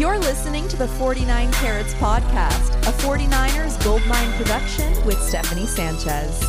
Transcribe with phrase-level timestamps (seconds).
[0.00, 6.42] You're listening to the 49 Carats Podcast, a 49ers Goldmine production with Stephanie Sanchez.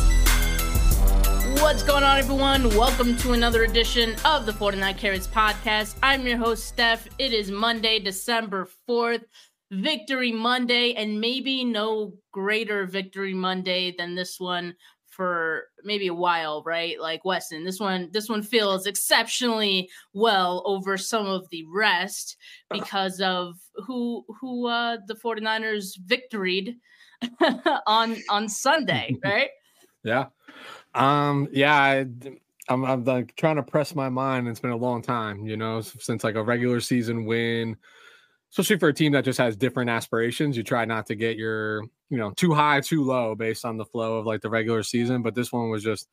[1.60, 2.74] What's going on, everyone?
[2.74, 5.96] Welcome to another edition of the 49 Carats Podcast.
[6.02, 7.06] I'm your host, Steph.
[7.18, 9.24] It is Monday, December 4th,
[9.70, 14.76] Victory Monday, and maybe no greater Victory Monday than this one
[15.12, 16.98] for maybe a while, right?
[16.98, 22.36] Like Weston, this one this one feels exceptionally well over some of the rest
[22.70, 26.76] because of who who uh the 49ers victoried
[27.86, 29.50] on on Sunday, right?
[30.02, 30.26] yeah.
[30.94, 32.06] Um yeah, I,
[32.68, 34.48] I'm I'm like trying to press my mind.
[34.48, 37.76] It's been a long time, you know, since like a regular season win
[38.52, 40.58] especially for a team that just has different aspirations.
[40.58, 43.86] You try not to get your, you know, too high, too low based on the
[43.86, 45.22] flow of like the regular season.
[45.22, 46.10] But this one was just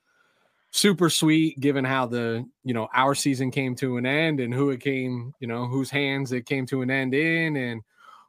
[0.72, 4.70] super sweet given how the, you know, our season came to an end and who
[4.70, 7.82] it came, you know, whose hands it came to an end in and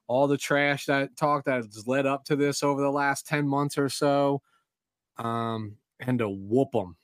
[0.08, 3.46] all the trash that talk that has led up to this over the last 10
[3.46, 4.42] months or so.
[5.16, 6.96] Um, and to whoop them,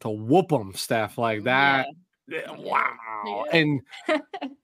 [0.00, 1.88] to whoop them, stuff like that.
[1.88, 2.01] Yeah
[2.58, 3.44] wow.
[3.52, 3.80] And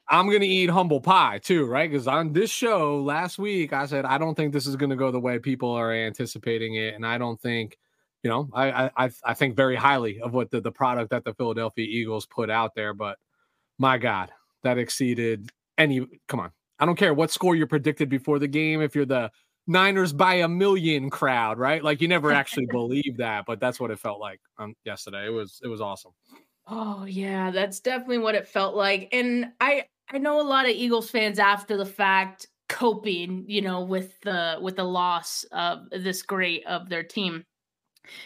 [0.08, 1.90] I'm going to eat humble pie too, right?
[1.90, 4.96] Because on this show last week, I said, I don't think this is going to
[4.96, 6.94] go the way people are anticipating it.
[6.94, 7.76] And I don't think,
[8.22, 11.34] you know, I, I, I think very highly of what the, the product that the
[11.34, 12.94] Philadelphia Eagles put out there.
[12.94, 13.18] But
[13.78, 14.30] my God,
[14.62, 16.52] that exceeded any, come on.
[16.78, 18.80] I don't care what score you predicted before the game.
[18.80, 19.30] If you're the
[19.66, 21.84] Niners by a million crowd, right?
[21.84, 25.26] Like you never actually believe that, but that's what it felt like um, yesterday.
[25.26, 26.12] It was, it was awesome.
[26.70, 29.08] Oh yeah, that's definitely what it felt like.
[29.12, 33.82] And I I know a lot of Eagles fans after the fact coping, you know,
[33.82, 37.44] with the with the loss of this great of their team.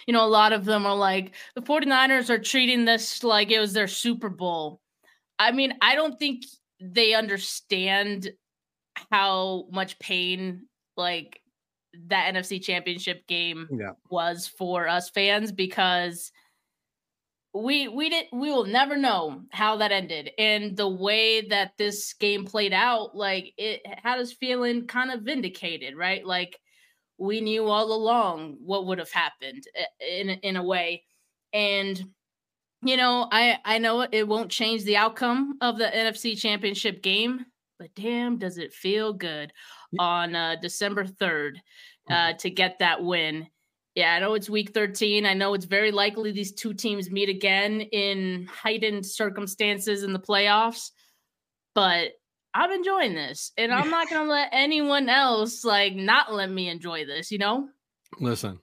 [0.07, 3.59] You know, a lot of them are like the 49ers are treating this like it
[3.59, 4.81] was their Super Bowl.
[5.39, 6.45] I mean, I don't think
[6.81, 8.31] they understand
[9.11, 10.67] how much pain
[10.97, 11.41] like
[12.09, 13.93] that NFC championship game yeah.
[14.11, 16.33] was for us fans because
[17.55, 22.15] we we did we will never know how that ended and the way that this
[22.15, 26.59] game played out like it had us feeling kind of vindicated right like
[27.19, 31.05] we knew all along what would have happened eh, in in a way
[31.53, 32.03] and
[32.83, 37.45] you know i i know it won't change the outcome of the nfc championship game
[37.79, 39.53] but damn does it feel good
[39.99, 41.57] on uh, december 3rd
[42.09, 42.37] uh, mm-hmm.
[42.39, 43.47] to get that win
[43.95, 45.27] yeah, I know it's week 13.
[45.27, 50.19] I know it's very likely these two teams meet again in heightened circumstances in the
[50.19, 50.91] playoffs,
[51.75, 52.13] but
[52.55, 53.53] I'm enjoying this.
[53.59, 57.39] And I'm not going to let anyone else like not let me enjoy this, you
[57.39, 57.69] know?
[58.19, 58.59] Listen.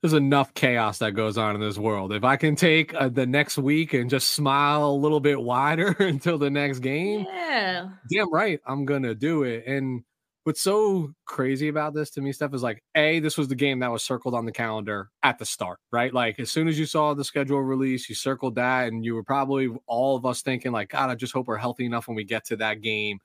[0.00, 2.12] There's enough chaos that goes on in this world.
[2.12, 5.88] If I can take uh, the next week and just smile a little bit wider
[5.98, 9.66] until the next game, yeah, damn right, I'm gonna do it.
[9.66, 10.04] And
[10.48, 13.80] what's so crazy about this to me, Steph, is like, A, this was the game
[13.80, 16.14] that was circled on the calendar at the start, right?
[16.14, 19.22] Like, as soon as you saw the schedule release, you circled that, and you were
[19.22, 22.24] probably all of us thinking, like, God, I just hope we're healthy enough when we
[22.24, 23.18] get to that game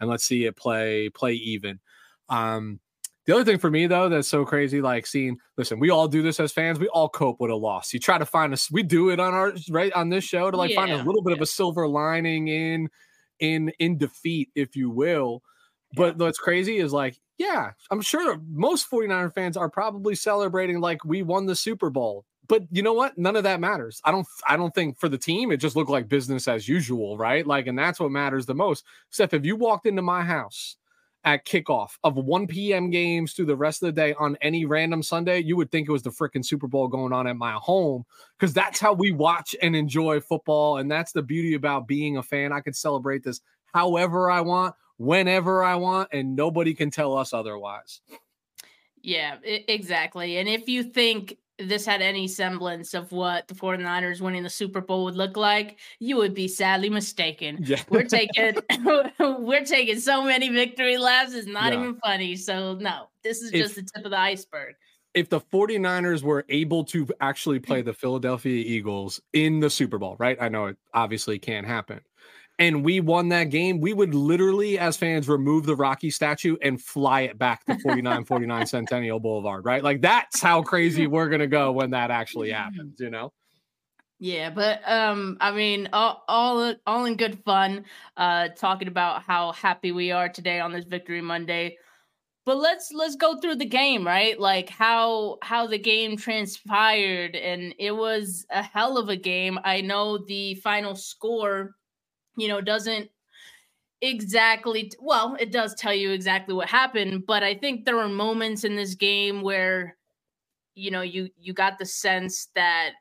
[0.00, 1.80] and let's see it play, play even.
[2.30, 2.80] Um,
[3.26, 6.22] the other thing for me though that's so crazy, like seeing, listen, we all do
[6.22, 6.78] this as fans.
[6.78, 7.92] We all cope with a loss.
[7.92, 8.70] You try to find us.
[8.70, 11.22] We do it on our right on this show to like yeah, find a little
[11.22, 11.36] bit yeah.
[11.36, 12.88] of a silver lining in
[13.38, 15.42] in in defeat, if you will.
[15.94, 21.04] But what's crazy is like, yeah, I'm sure most 49er fans are probably celebrating like
[21.04, 22.24] we won the Super Bowl.
[22.48, 23.16] But you know what?
[23.16, 24.00] None of that matters.
[24.04, 27.16] I don't I don't think for the team it just looked like business as usual,
[27.16, 27.46] right?
[27.46, 28.84] Like, and that's what matters the most.
[29.10, 30.76] Steph, if you walked into my house
[31.22, 32.90] at kickoff of 1 p.m.
[32.90, 35.92] games through the rest of the day on any random Sunday, you would think it
[35.92, 38.04] was the freaking Super Bowl going on at my home
[38.38, 40.78] because that's how we watch and enjoy football.
[40.78, 42.52] And that's the beauty about being a fan.
[42.52, 43.40] I could celebrate this
[43.72, 48.02] however I want whenever I want, and nobody can tell us otherwise.
[49.02, 50.36] Yeah, exactly.
[50.36, 54.82] And if you think this had any semblance of what the 49ers winning the Super
[54.82, 57.58] Bowl would look like, you would be sadly mistaken.
[57.62, 57.82] Yeah.
[57.88, 58.56] We're taking
[59.18, 61.80] we're taking so many victory laps, it's not yeah.
[61.80, 62.36] even funny.
[62.36, 64.74] So no, this is just if, the tip of the iceberg.
[65.14, 67.86] If the 49ers were able to actually play mm.
[67.86, 70.36] the Philadelphia Eagles in the Super Bowl, right?
[70.38, 72.00] I know it obviously can't happen
[72.60, 76.80] and we won that game, we would literally, as fans, remove the Rocky statue and
[76.80, 79.82] fly it back to 4949 Centennial Boulevard, right?
[79.82, 83.32] Like that's how crazy we're gonna go when that actually happens, you know?
[84.18, 87.86] Yeah, but um, I mean, all all all in good fun.
[88.18, 91.78] Uh, talking about how happy we are today on this Victory Monday.
[92.44, 94.38] But let's let's go through the game, right?
[94.38, 99.58] Like how how the game transpired, and it was a hell of a game.
[99.64, 101.74] I know the final score
[102.40, 103.10] you know, doesn't
[104.02, 108.64] exactly well it does tell you exactly what happened but i think there were moments
[108.64, 109.94] in this game where
[110.74, 112.92] you know you you got the sense that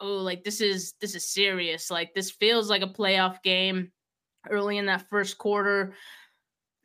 [0.00, 1.90] oh like this is this is serious.
[1.90, 3.92] Like this feels like a playoff game.
[4.48, 5.94] Early in that first quarter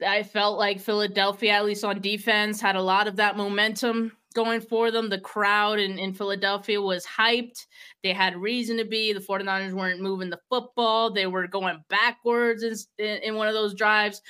[0.05, 4.59] i felt like philadelphia at least on defense had a lot of that momentum going
[4.59, 7.65] for them the crowd in, in philadelphia was hyped
[8.03, 12.63] they had reason to be the 49ers weren't moving the football they were going backwards
[12.63, 14.21] in, in one of those drives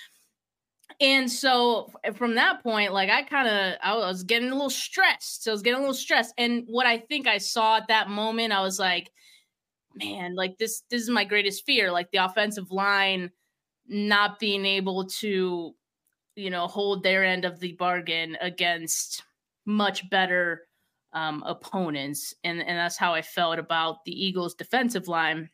[0.99, 5.43] and so from that point, like I kind of I was getting a little stressed.
[5.43, 6.33] So I was getting a little stressed.
[6.37, 9.11] And what I think I saw at that moment, I was like,
[9.95, 11.91] man, like this this is my greatest fear.
[11.91, 13.31] Like the offensive line
[13.87, 15.73] not being able to,
[16.35, 19.23] you know, hold their end of the bargain against
[19.65, 20.67] much better
[21.13, 22.33] um, opponents.
[22.43, 25.49] And and that's how I felt about the Eagles defensive line.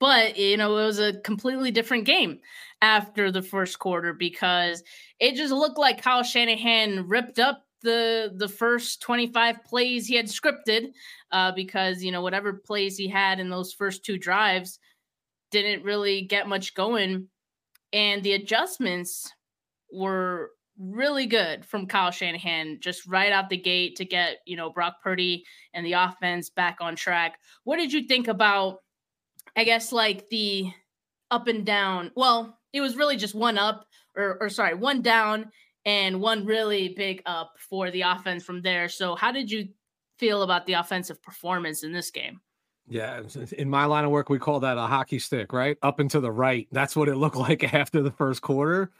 [0.00, 2.38] But, you know, it was a completely different game
[2.82, 4.82] after the first quarter because
[5.18, 10.26] it just looked like Kyle Shanahan ripped up the the first 25 plays he had
[10.26, 10.92] scripted
[11.30, 14.78] uh, because you know whatever plays he had in those first two drives
[15.50, 17.28] didn't really get much going
[17.92, 19.32] and the adjustments
[19.92, 24.70] were really good from Kyle Shanahan just right out the gate to get you know
[24.70, 25.44] Brock Purdy
[25.74, 28.78] and the offense back on track what did you think about
[29.56, 30.72] I guess like the
[31.30, 32.10] up and down.
[32.14, 33.86] Well, it was really just one up
[34.16, 35.50] or or sorry, one down
[35.84, 38.88] and one really big up for the offense from there.
[38.88, 39.68] So how did you
[40.18, 42.40] feel about the offensive performance in this game?
[42.90, 43.22] Yeah,
[43.52, 45.76] in my line of work, we call that a hockey stick, right?
[45.82, 46.66] Up and to the right.
[46.72, 48.90] That's what it looked like after the first quarter.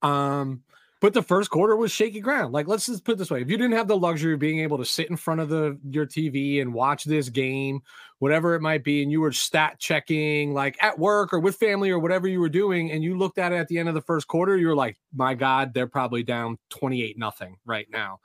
[0.00, 0.62] Um,
[1.04, 2.54] but the first quarter was shaky ground.
[2.54, 4.78] Like, let's just put this way: if you didn't have the luxury of being able
[4.78, 7.82] to sit in front of the your TV and watch this game,
[8.20, 11.90] whatever it might be, and you were stat checking, like at work or with family
[11.90, 14.00] or whatever you were doing, and you looked at it at the end of the
[14.00, 18.20] first quarter, you were like, "My God, they're probably down twenty-eight nothing right now."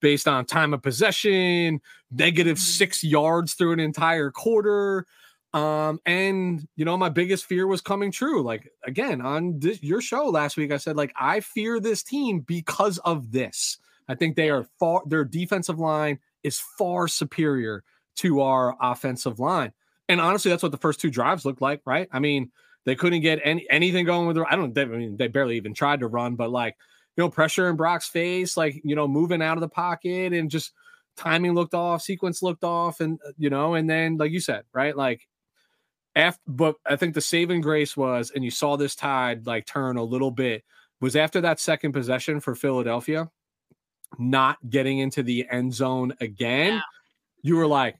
[0.00, 1.82] Based on time of possession,
[2.14, 2.54] mm-hmm.
[2.54, 5.06] six yards through an entire quarter,
[5.54, 8.42] um, and you know, my biggest fear was coming true.
[8.42, 12.40] Like again, on this your show last week, I said, like, I fear this team
[12.40, 13.78] because of this.
[14.08, 17.84] I think they are far their defensive line is far superior
[18.16, 19.72] to our offensive line.
[20.08, 22.08] And honestly, that's what the first two drives looked like, right?
[22.12, 22.50] I mean,
[22.84, 25.74] they couldn't get any anything going with I don't they, I mean they barely even
[25.74, 26.76] tried to run, but like
[27.16, 30.50] you know, pressure in Brock's face, like you know, moving out of the pocket and
[30.50, 30.72] just
[31.16, 34.64] timing looked off, sequence looked off, and uh, you know, and then like you said,
[34.72, 35.28] right, like
[36.14, 39.96] after, but I think the saving grace was, and you saw this tide like turn
[39.96, 40.64] a little bit,
[41.00, 43.30] was after that second possession for Philadelphia,
[44.18, 46.74] not getting into the end zone again.
[46.74, 46.80] Yeah.
[47.42, 47.96] You were like,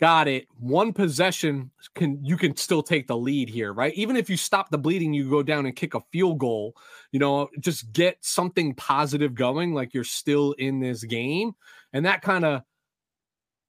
[0.00, 0.48] got it.
[0.58, 3.94] One possession can you can still take the lead here, right?
[3.94, 6.74] Even if you stop the bleeding, you go down and kick a field goal.
[7.12, 11.52] You know, just get something positive going, like you're still in this game,
[11.92, 12.62] and that kind of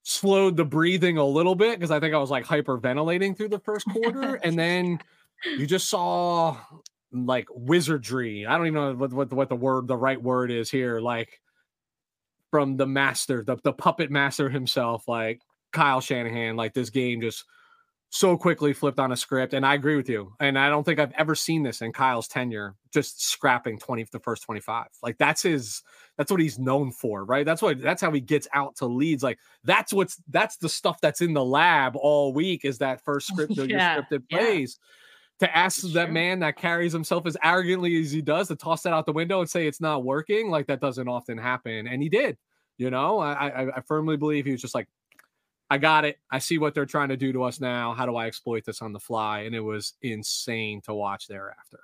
[0.03, 3.59] slowed the breathing a little bit because I think I was like hyperventilating through the
[3.59, 4.99] first quarter, and then
[5.57, 6.57] you just saw
[7.11, 8.45] like wizardry.
[8.45, 10.99] I don't even know what, what what the word the right word is here.
[10.99, 11.41] Like
[12.51, 15.41] from the master, the the puppet master himself, like
[15.71, 16.55] Kyle Shanahan.
[16.55, 17.45] Like this game just
[18.15, 19.55] so quickly flipped on a script.
[19.55, 20.35] And I agree with you.
[20.39, 24.19] And I don't think I've ever seen this in Kyle's tenure, just scrapping 20 the
[24.19, 24.85] first 25.
[25.01, 25.81] Like that's his
[26.15, 27.43] that's what he's known for, right?
[27.43, 29.23] That's what that's how he gets out to leads.
[29.23, 33.27] Like that's what's that's the stuff that's in the lab all week is that first
[33.33, 33.63] script yeah.
[33.65, 34.77] your scripted plays.
[34.79, 35.47] Yeah.
[35.47, 36.13] To ask that true.
[36.13, 39.39] man that carries himself as arrogantly as he does to toss that out the window
[39.39, 41.87] and say it's not working, like that doesn't often happen.
[41.87, 42.37] And he did.
[42.77, 44.87] You know, I, I, I firmly believe he was just like,
[45.73, 46.19] I got it.
[46.29, 47.95] I see what they're trying to do to us now.
[47.95, 49.39] How do I exploit this on the fly?
[49.41, 51.79] And it was insane to watch thereafter.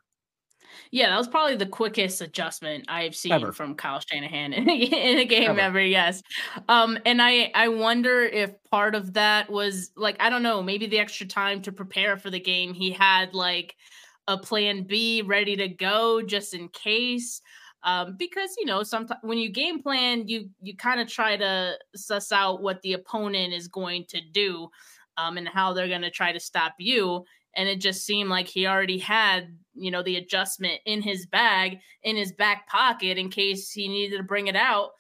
[0.91, 3.51] Yeah, that was probably the quickest adjustment I've seen ever.
[3.51, 5.60] from Kyle Shanahan in a, in a game ever.
[5.60, 5.81] ever.
[5.81, 6.22] Yes,
[6.67, 10.86] um, and I I wonder if part of that was like I don't know, maybe
[10.86, 12.75] the extra time to prepare for the game.
[12.75, 13.75] He had like
[14.27, 17.41] a plan B ready to go just in case
[17.83, 21.77] um, because you know sometimes when you game plan you you kind of try to
[21.95, 24.69] suss out what the opponent is going to do
[25.17, 27.24] um, and how they're going to try to stop you
[27.55, 31.79] and it just seemed like he already had you know the adjustment in his bag
[32.03, 34.91] in his back pocket in case he needed to bring it out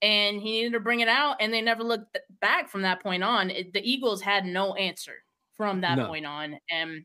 [0.00, 3.22] and he needed to bring it out and they never looked back from that point
[3.22, 5.14] on it, the eagles had no answer
[5.56, 6.06] from that no.
[6.06, 7.04] point on and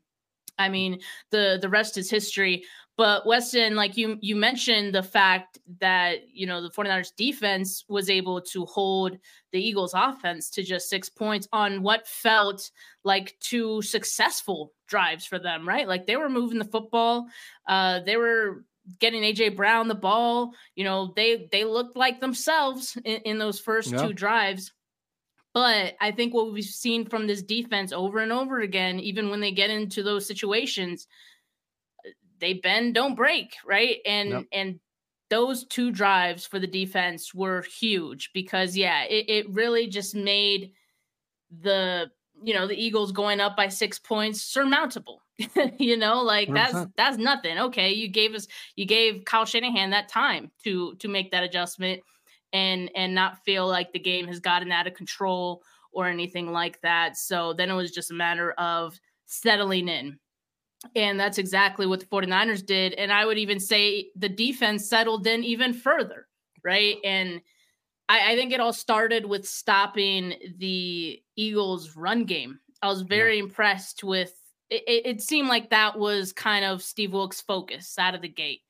[0.63, 2.63] I mean, the the rest is history.
[2.95, 8.09] But Weston, like you you mentioned the fact that, you know, the 49ers defense was
[8.09, 9.17] able to hold
[9.51, 12.69] the Eagles offense to just 6 points on what felt
[13.03, 15.87] like two successful drives for them, right?
[15.87, 17.25] Like they were moving the football.
[17.67, 18.63] Uh they were
[18.99, 20.51] getting AJ Brown the ball.
[20.75, 24.05] You know, they they looked like themselves in, in those first yeah.
[24.05, 24.71] two drives.
[25.53, 29.39] But I think what we've seen from this defense over and over again, even when
[29.39, 31.07] they get into those situations,
[32.39, 33.97] they bend, don't break, right?
[34.05, 34.45] And yep.
[34.51, 34.79] and
[35.29, 40.71] those two drives for the defense were huge because yeah, it, it really just made
[41.61, 42.09] the
[42.43, 45.21] you know the Eagles going up by six points surmountable.
[45.79, 46.53] you know, like 100%.
[46.53, 47.57] that's that's nothing.
[47.57, 52.01] Okay, you gave us you gave Kyle Shanahan that time to to make that adjustment
[52.53, 56.79] and and not feel like the game has gotten out of control or anything like
[56.81, 57.17] that.
[57.17, 60.19] So then it was just a matter of settling in.
[60.95, 62.93] And that's exactly what the 49ers did.
[62.93, 66.27] And I would even say the defense settled in even further,
[66.63, 66.97] right?
[67.03, 67.41] And
[68.09, 72.59] I, I think it all started with stopping the Eagles' run game.
[72.81, 73.43] I was very yeah.
[73.43, 74.33] impressed with
[74.69, 78.61] it, it seemed like that was kind of Steve Wilks' focus out of the gate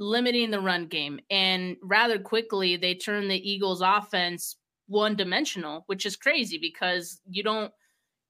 [0.00, 1.20] limiting the run game.
[1.30, 4.56] And rather quickly, they turned the Eagles' offense
[4.88, 7.72] one dimensional, which is crazy because you don't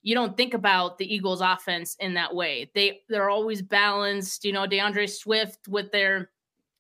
[0.03, 2.71] you don't think about the Eagles offense in that way.
[2.75, 6.31] They they're always balanced, you know, D'Andre Swift with their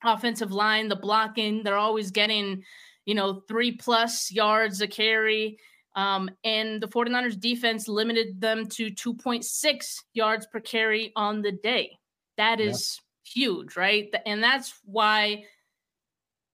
[0.04, 2.64] offensive line, the blocking, they're always getting,
[3.04, 5.59] you know, 3 plus yards a carry.
[5.94, 11.99] Um, and the 49ers defense limited them to 2.6 yards per carry on the day.
[12.38, 12.99] That is
[13.30, 14.12] huge, right?
[14.26, 15.44] And that's why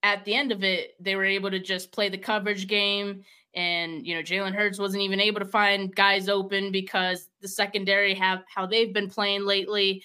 [0.02, 3.22] at the end of it, they were able to just play the coverage game.
[3.54, 8.14] And, you know, Jalen Hurts wasn't even able to find guys open because the secondary
[8.14, 10.04] have how they've been playing lately.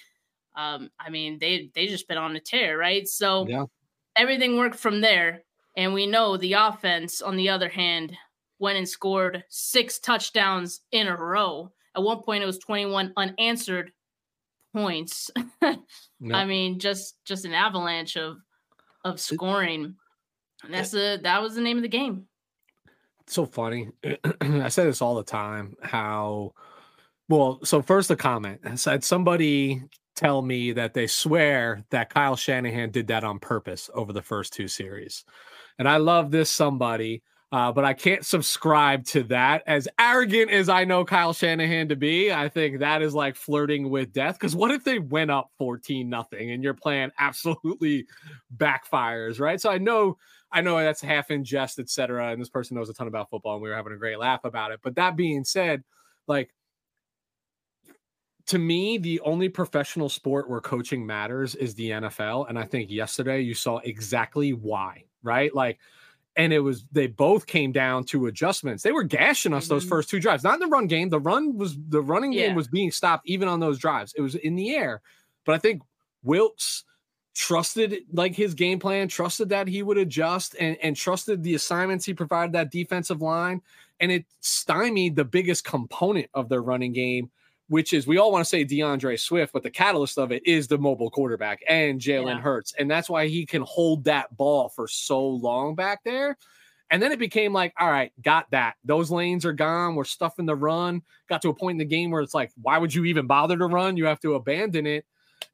[0.56, 3.06] Um, I mean, they they just been on a tear, right?
[3.06, 3.64] So yeah.
[4.16, 5.44] everything worked from there.
[5.76, 8.14] And we know the offense, on the other hand,
[8.58, 11.72] went and scored six touchdowns in a row.
[11.96, 13.92] At one point, it was 21 unanswered
[14.72, 15.30] points.
[15.62, 18.38] I mean, just just an avalanche of
[19.04, 19.96] of scoring.
[20.64, 22.26] And that's the that was the name of the game.
[23.22, 23.88] It's so funny.
[24.40, 25.74] I say this all the time.
[25.82, 26.52] How
[27.28, 27.60] well?
[27.64, 29.82] So first, the comment I said somebody
[30.14, 34.52] tell me that they swear that Kyle Shanahan did that on purpose over the first
[34.52, 35.24] two series,
[35.78, 39.62] and I love this somebody uh, but I can't subscribe to that.
[39.66, 43.90] As arrogant as I know Kyle Shanahan to be, I think that is like flirting
[43.90, 44.38] with death.
[44.38, 48.06] Because what if they went up 14 nothing and your plan absolutely
[48.56, 49.60] backfires, right?
[49.60, 50.16] So I know,
[50.50, 52.32] I know that's half in jest, etc.
[52.32, 54.44] And this person knows a ton about football, and we were having a great laugh
[54.44, 54.80] about it.
[54.82, 55.84] But that being said,
[56.26, 56.54] like
[58.46, 62.48] to me, the only professional sport where coaching matters is the NFL.
[62.48, 65.54] And I think yesterday you saw exactly why, right?
[65.54, 65.78] Like
[66.36, 68.82] and it was they both came down to adjustments.
[68.82, 69.74] They were gashing us mm-hmm.
[69.74, 70.44] those first two drives.
[70.44, 71.08] Not in the run game.
[71.10, 72.46] The run was the running yeah.
[72.46, 74.14] game was being stopped even on those drives.
[74.16, 75.02] It was in the air.
[75.44, 75.82] But I think
[76.22, 76.84] Wilks
[77.34, 82.04] trusted like his game plan, trusted that he would adjust and, and trusted the assignments
[82.04, 83.60] he provided that defensive line.
[84.00, 87.30] And it stymied the biggest component of their running game
[87.68, 90.68] which is we all want to say D'Andre Swift, but the catalyst of it is
[90.68, 92.40] the mobile quarterback and Jalen yeah.
[92.40, 92.74] Hurts.
[92.78, 96.36] And that's why he can hold that ball for so long back there.
[96.90, 98.74] And then it became like, all right, got that.
[98.84, 99.94] Those lanes are gone.
[99.94, 101.00] We're stuffing the run.
[101.28, 103.56] Got to a point in the game where it's like, why would you even bother
[103.56, 103.96] to run?
[103.96, 105.06] You have to abandon it.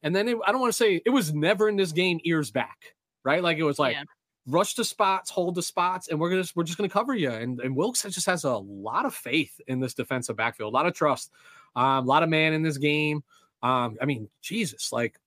[0.03, 2.51] And then it, I don't want to say it was never in this game ears
[2.51, 2.77] back,
[3.23, 3.41] right?
[3.41, 4.03] Like it was like, yeah
[4.47, 7.31] rush the spots, hold the spots, and we're gonna we're just gonna cover you.
[7.31, 10.85] And and Wilks just has a lot of faith in this defensive backfield, a lot
[10.85, 11.31] of trust.
[11.75, 13.23] Um, a lot of man in this game.
[13.61, 15.19] Um, I mean, Jesus, like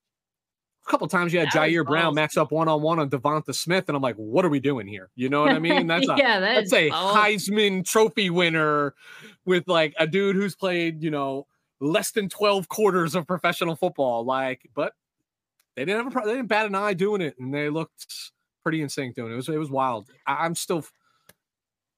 [0.87, 3.55] a couple times you had that Ji'Ayir Brown max up one on one on Devonta
[3.55, 5.11] Smith, and I'm like, what are we doing here?
[5.15, 5.87] You know what I mean?
[5.87, 8.95] That's a, yeah, that that's a Heisman Trophy winner
[9.45, 11.47] with like a dude who's played, you know,
[11.81, 14.25] less than 12 quarters of professional football.
[14.25, 14.95] Like, but
[15.77, 18.83] they didn't have a they didn't bat an eye doing it, and they looked pretty
[18.83, 19.37] insane doing it.
[19.37, 20.09] Was it was wild.
[20.27, 20.85] I, I'm still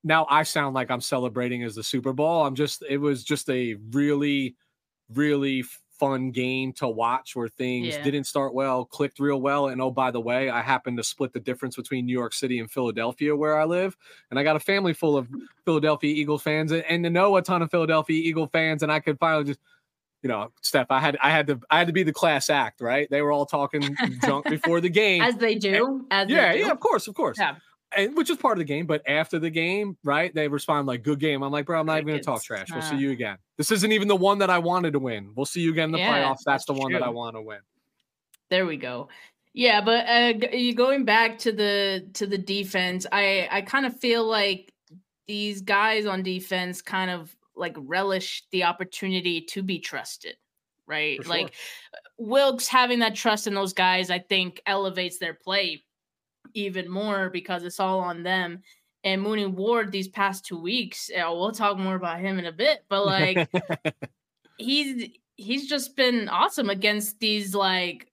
[0.02, 2.44] now I sound like I'm celebrating as the Super Bowl.
[2.44, 4.56] I'm just it was just a really
[5.12, 5.64] really
[5.99, 8.02] fun game to watch where things yeah.
[8.02, 9.68] didn't start well, clicked real well.
[9.68, 12.59] And oh, by the way, I happened to split the difference between New York City
[12.59, 13.97] and Philadelphia where I live.
[14.30, 15.28] And I got a family full of
[15.64, 18.83] Philadelphia Eagles fans and, and to know a ton of Philadelphia Eagle fans.
[18.83, 19.61] And I could finally just
[20.24, 22.80] you know, Steph, I had I had to I had to be the class act,
[22.80, 23.08] right?
[23.08, 25.22] They were all talking junk before the game.
[25.22, 26.06] As they do.
[26.10, 26.64] And, as yeah, they do.
[26.64, 27.38] yeah, of course, of course.
[27.38, 27.56] Yeah
[27.96, 28.86] and which is part of the game.
[28.86, 31.98] But after the game, right, they respond like, "Good game." I'm like, "Bro, I'm not
[31.98, 32.68] even going to talk trash.
[32.70, 33.38] We'll see you again.
[33.56, 35.30] This isn't even the one that I wanted to win.
[35.34, 36.38] We'll see you again in the yeah, playoffs.
[36.44, 36.98] That's, that's the one true.
[36.98, 37.60] that I want to win."
[38.50, 39.08] There we go.
[39.52, 40.32] Yeah, but uh,
[40.74, 44.72] going back to the to the defense, I I kind of feel like
[45.26, 50.37] these guys on defense kind of like relish the opportunity to be trusted,
[50.87, 51.16] right?
[51.23, 51.30] Sure.
[51.30, 51.54] Like
[52.18, 55.84] wilks having that trust in those guys, I think elevates their play
[56.54, 58.62] even more because it's all on them.
[59.02, 62.84] And Mooney Ward these past two weeks, we'll talk more about him in a bit,
[62.88, 63.50] but like
[64.56, 68.11] he's he's just been awesome against these like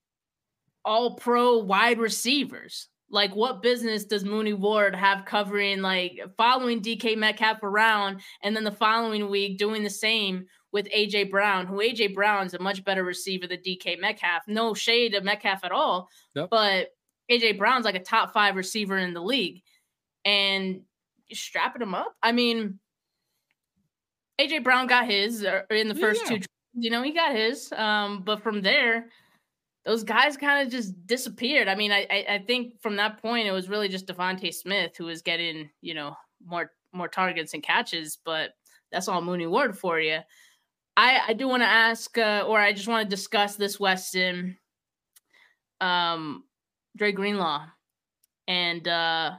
[0.83, 2.87] all pro wide receivers.
[3.11, 8.63] Like, what business does Mooney Ward have covering, like, following DK Metcalf around and then
[8.63, 13.03] the following week doing the same with AJ Brown, who AJ Brown's a much better
[13.03, 14.43] receiver than DK Metcalf.
[14.47, 16.49] No shade of Metcalf at all, nope.
[16.49, 16.87] but
[17.29, 19.61] AJ Brown's like a top five receiver in the league.
[20.23, 20.83] And
[21.33, 22.15] strapping him up.
[22.21, 22.79] I mean,
[24.39, 26.37] AJ Brown got his uh, in the first yeah.
[26.37, 27.71] two, you know, he got his.
[27.73, 29.07] Um, but from there,
[29.85, 31.67] those guys kind of just disappeared.
[31.67, 34.95] I mean, I, I, I think from that point it was really just DeVonta Smith
[34.97, 38.51] who was getting you know more more targets and catches, but
[38.91, 40.19] that's all Mooney Ward for you.
[40.97, 44.57] I I do want to ask, uh, or I just want to discuss this Weston,
[45.79, 46.43] um,
[46.95, 47.65] Dre Greenlaw,
[48.47, 49.31] and uh,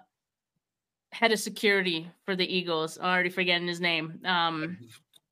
[1.12, 2.98] head of security for the Eagles.
[2.98, 4.20] I'm already forgetting his name.
[4.24, 4.78] Um,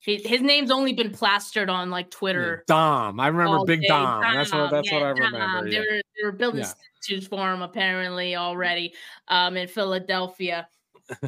[0.01, 2.63] his name's only been plastered on like Twitter.
[2.67, 4.21] Yeah, Dom, I remember Big Dom.
[4.21, 4.33] Dom.
[4.33, 5.69] That's what that's yeah, what I remember.
[5.69, 8.93] They were they were building statues for him apparently already
[9.27, 10.67] um, in Philadelphia.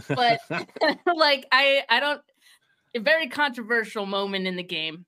[0.07, 0.39] But
[1.15, 2.21] like I I don't
[2.95, 5.05] a very controversial moment in the game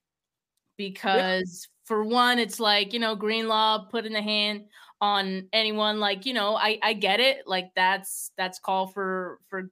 [0.77, 4.65] because for one, it's like you know Greenlaw putting the hand
[5.01, 5.99] on anyone.
[5.99, 7.47] Like you know, I I get it.
[7.47, 9.71] Like that's that's call for for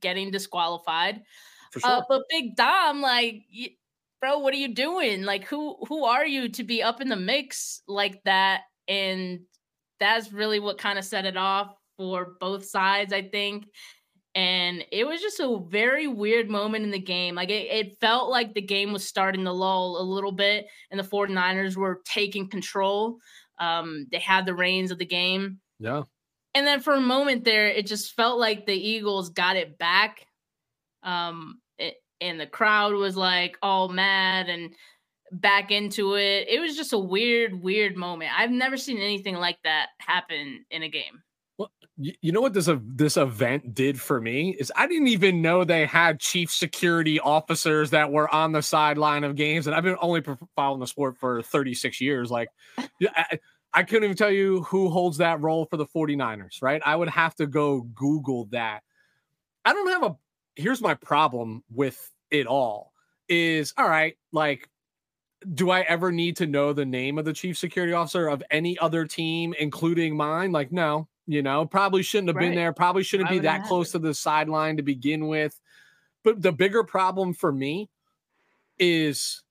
[0.00, 1.22] getting disqualified.
[1.74, 1.90] Uh, sure.
[1.90, 3.42] Uh, but Big Dom, like,
[4.20, 5.22] bro, what are you doing?
[5.24, 8.62] Like, who who are you to be up in the mix like that?
[8.88, 9.40] And
[9.98, 13.66] that's really what kind of set it off for both sides, I think.
[14.34, 17.34] And it was just a very weird moment in the game.
[17.34, 21.00] Like it, it felt like the game was starting to lull a little bit, and
[21.00, 23.18] the 49ers were taking control.
[23.58, 25.60] Um, they had the reins of the game.
[25.78, 26.02] Yeah.
[26.54, 30.26] And then for a moment there, it just felt like the Eagles got it back.
[31.06, 31.60] Um,
[32.20, 34.74] and the crowd was like all mad and
[35.32, 36.48] back into it.
[36.48, 38.30] It was just a weird, weird moment.
[38.36, 41.22] I've never seen anything like that happen in a game.
[41.58, 45.40] Well, you know what this uh, this event did for me is I didn't even
[45.40, 49.82] know they had chief security officers that were on the sideline of games, and I've
[49.82, 50.22] been only
[50.54, 52.30] following the sport for 36 years.
[52.30, 52.50] Like,
[53.02, 53.38] I,
[53.72, 56.82] I couldn't even tell you who holds that role for the 49ers, right?
[56.84, 58.82] I would have to go Google that.
[59.64, 60.16] I don't have a
[60.56, 62.92] here's my problem with it all
[63.28, 64.68] is all right, like
[65.54, 68.78] do I ever need to know the name of the chief security officer of any
[68.78, 70.50] other team, including mine?
[70.50, 72.46] Like, no, you know, probably shouldn't have right.
[72.46, 75.58] been there, probably shouldn't be that close to the sideline to begin with.
[76.24, 77.88] But the bigger problem for me
[78.78, 79.42] is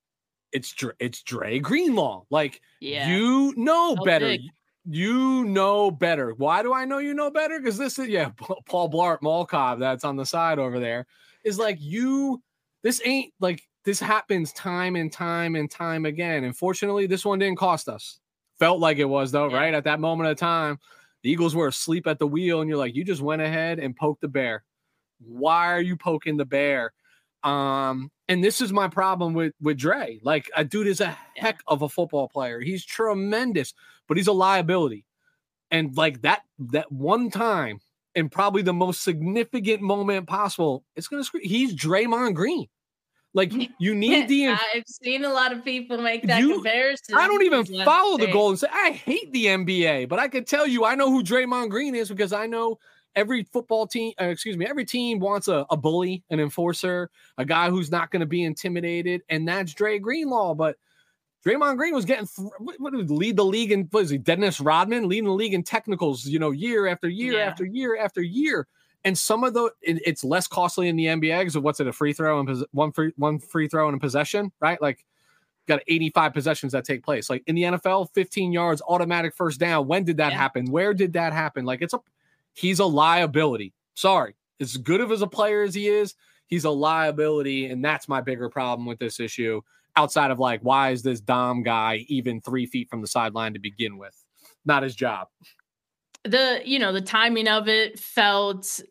[0.52, 2.24] it's it's Dre Greenlaw.
[2.30, 3.10] Like, yeah.
[3.10, 4.28] you know better.
[4.28, 4.41] Big.
[4.88, 6.34] You know better.
[6.34, 7.60] Why do I know you know better?
[7.60, 8.30] Because this is yeah,
[8.65, 11.06] Paul Blart Mall Cop that's on the side over there
[11.43, 12.41] is like you.
[12.84, 16.43] This ain't like this happens time and time and time again.
[16.43, 18.19] Unfortunately, this one didn't cost us.
[18.60, 19.58] Felt like it was though, yeah.
[19.58, 19.74] right?
[19.74, 20.80] At that moment of time,
[21.24, 23.95] the Eagles were asleep at the wheel, and you're like, you just went ahead and
[23.95, 24.63] poked the bear.
[25.19, 26.93] Why are you poking the bear?
[27.43, 30.20] Um, and this is my problem with with Dre.
[30.24, 32.60] Like, a dude is a heck of a football player.
[32.60, 33.74] He's tremendous
[34.08, 35.06] but he's a liability.
[35.72, 37.80] And like that, that one time,
[38.14, 41.44] and probably the most significant moment possible, it's gonna scream.
[41.44, 42.68] He's Draymond Green.
[43.34, 44.48] Like you need the.
[44.48, 47.16] I've seen a lot of people make that you, comparison.
[47.16, 50.46] I don't even follow the goal and say I hate the NBA, but I can
[50.46, 52.78] tell you I know who Draymond Green is because I know
[53.15, 54.13] every football team.
[54.19, 58.12] Uh, excuse me, every team wants a, a bully, an enforcer, a guy who's not
[58.12, 60.56] going to be intimidated, and that's Dre Greenlaw.
[60.56, 60.78] But
[61.45, 65.08] Draymond Green was getting what, what lead the league in what is he Dennis Rodman
[65.08, 67.45] leading the league in technicals, you know, year after year yeah.
[67.45, 68.67] after year after year.
[69.04, 71.88] And some of the it, it's less costly in the NBA because of what's it
[71.88, 74.82] a free throw and one free one free throw and a possession, right?
[74.82, 75.06] Like
[75.67, 77.30] got 85 possessions that take place.
[77.30, 79.88] Like in the NFL, 15 yards, automatic first down.
[79.88, 80.38] When did that yeah.
[80.38, 80.65] happen?
[80.71, 81.65] Where did that happen?
[81.65, 81.99] Like it's a
[82.56, 83.74] he's a liability.
[83.94, 86.15] Sorry, as good of as a player as he is,
[86.48, 89.62] he's a liability, and that's my bigger problem with this issue
[89.96, 93.60] outside of like, why is this Dom guy even three feet from the sideline to
[93.60, 94.15] begin with?
[94.65, 95.28] Not his job.
[96.24, 98.82] the you know the timing of it felt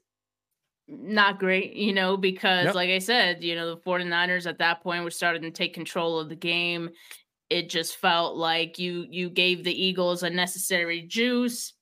[0.86, 2.74] not great, you know, because yep.
[2.74, 6.18] like I said, you know, the 49ers at that point were starting to take control
[6.18, 6.90] of the game.
[7.48, 11.72] It just felt like you you gave the Eagles a necessary juice.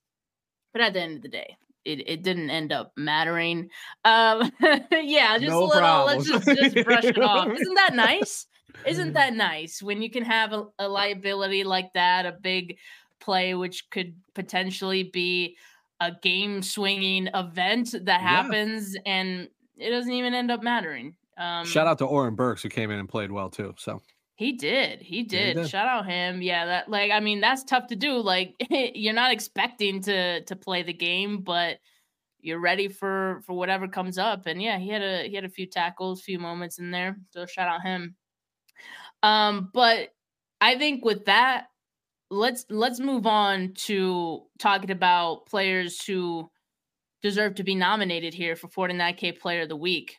[0.73, 3.71] But at the end of the day, it, it didn't end up mattering.
[4.05, 4.51] Um
[4.93, 6.29] yeah, just no a little problems.
[6.29, 7.49] let's just, just brush it off.
[7.61, 8.47] Isn't that nice?
[8.87, 12.79] Isn't that nice when you can have a, a liability like that, a big
[13.21, 15.57] play which could potentially be
[16.01, 19.01] a game swinging event that happens yeah.
[19.13, 21.15] and it doesn't even end up mattering.
[21.39, 23.75] Um, Shout out to Oren Burks who came in and played well too.
[23.79, 24.03] So
[24.35, 25.01] he did.
[25.01, 25.57] He did.
[25.57, 25.69] Yeah, he.
[25.69, 26.43] Shout out him.
[26.43, 28.19] Yeah, that like I mean that's tough to do.
[28.19, 31.79] Like you're not expecting to to play the game, but
[32.41, 34.47] you're ready for for whatever comes up.
[34.47, 37.17] And yeah, he had a he had a few tackles, few moments in there.
[37.31, 38.17] So shout out him.
[39.23, 40.09] Um, but
[40.61, 41.67] I think with that,
[42.31, 46.51] let's let's move on to talking about players who
[47.23, 50.19] deserve to be nominated here for 49k player of the week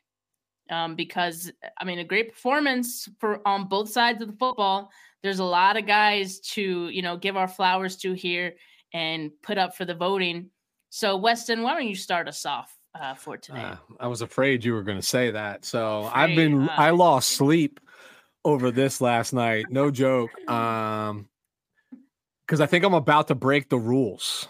[0.70, 4.92] um, because i mean a great performance for on both sides of the football.
[5.22, 8.56] There's a lot of guys to you know give our flowers to here
[8.94, 10.50] and put up for the voting.
[10.90, 13.62] So weston why don't you start us off uh, for today?
[13.62, 15.66] Uh, i was afraid you were going to say that.
[15.66, 17.80] So afraid, i've been uh, i lost sleep
[18.46, 21.30] over this last night no joke um
[22.46, 24.48] because I think I'm about to break the rules.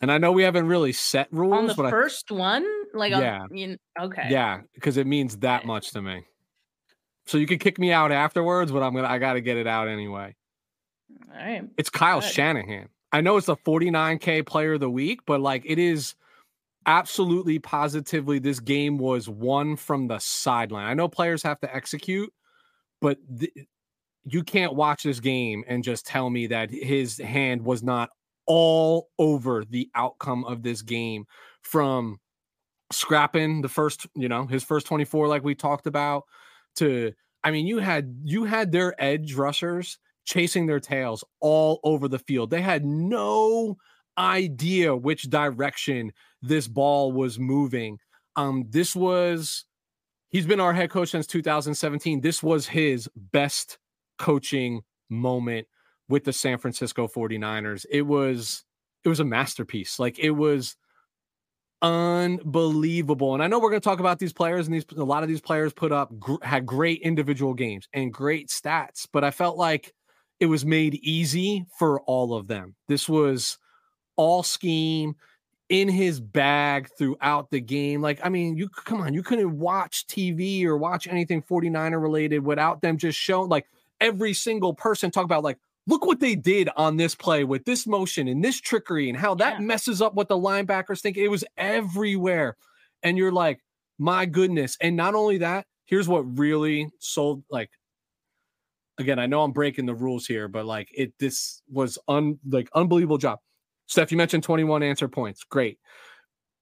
[0.00, 3.12] And I know we haven't really set rules on the but first I, one, like
[3.12, 6.24] um, yeah, on, you, okay, yeah, because it means that much to me.
[7.26, 9.66] So you can kick me out afterwards, but I'm gonna I got to get it
[9.66, 10.34] out anyway.
[11.30, 12.30] All right, it's Kyle Good.
[12.30, 12.88] Shanahan.
[13.12, 16.14] I know it's a 49k player of the week, but like it is
[16.86, 20.86] absolutely positively this game was won from the sideline.
[20.86, 22.32] I know players have to execute,
[23.00, 23.52] but th-
[24.24, 28.10] you can't watch this game and just tell me that his hand was not
[28.46, 31.26] all over the outcome of this game
[31.62, 32.18] from
[32.90, 36.24] scrapping the first, you know, his first 24 like we talked about
[36.76, 37.12] to
[37.44, 42.18] I mean, you had you had their edge rushers chasing their tails all over the
[42.18, 42.50] field.
[42.50, 43.76] They had no
[44.18, 47.98] idea which direction this ball was moving.
[48.36, 49.64] Um this was
[50.30, 52.20] he's been our head coach since 2017.
[52.20, 53.78] This was his best
[54.18, 55.66] coaching moment
[56.08, 57.86] with the San Francisco 49ers.
[57.90, 58.64] It was
[59.04, 59.98] it was a masterpiece.
[59.98, 60.76] Like it was
[61.82, 63.34] unbelievable.
[63.34, 65.28] And I know we're going to talk about these players and these a lot of
[65.28, 69.56] these players put up gr- had great individual games and great stats, but I felt
[69.56, 69.94] like
[70.40, 72.74] it was made easy for all of them.
[72.88, 73.58] This was
[74.16, 75.14] all scheme
[75.68, 78.00] in his bag throughout the game.
[78.00, 82.40] Like, I mean, you come on, you couldn't watch TV or watch anything 49er related
[82.40, 83.66] without them just showing like
[84.00, 87.86] every single person talk about like look what they did on this play with this
[87.86, 89.66] motion and this trickery and how that yeah.
[89.66, 91.16] messes up what the linebackers think.
[91.16, 92.56] It was everywhere.
[93.02, 93.60] And you're like,
[93.98, 94.76] my goodness.
[94.80, 97.70] And not only that, here's what really sold like
[98.98, 102.68] again, I know I'm breaking the rules here, but like it this was un like
[102.74, 103.38] unbelievable job.
[103.86, 105.42] Steph, you mentioned 21 answer points.
[105.44, 105.78] Great.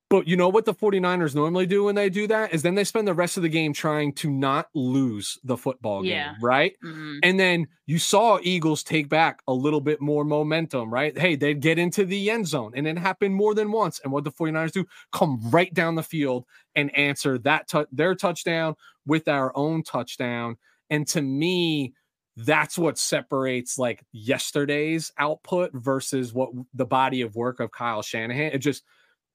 [0.09, 2.85] But you know what the 49ers normally do when they do that is then they
[2.85, 6.35] spend the rest of the game trying to not lose the football game, yeah.
[6.41, 6.77] right?
[6.85, 7.19] Mm-hmm.
[7.25, 11.17] And then you saw Eagles take back a little bit more momentum, right?
[11.19, 14.01] Hey, they'd get into the end zone and it happened more than once.
[14.05, 16.45] And what the 49ers do, come right down the field
[16.77, 20.57] and answer that their touchdown with our own touchdown.
[20.89, 21.95] And to me,
[22.37, 28.53] that's what separates like yesterday's output versus what the body of work of Kyle Shanahan.
[28.53, 28.85] It just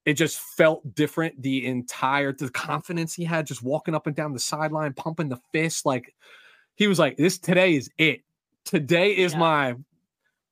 [0.04, 4.32] it just felt different the entire the confidence he had just walking up and down
[4.32, 6.14] the sideline pumping the fist like
[6.74, 8.22] he was like this today is it.
[8.64, 9.38] Today is yeah.
[9.38, 9.74] my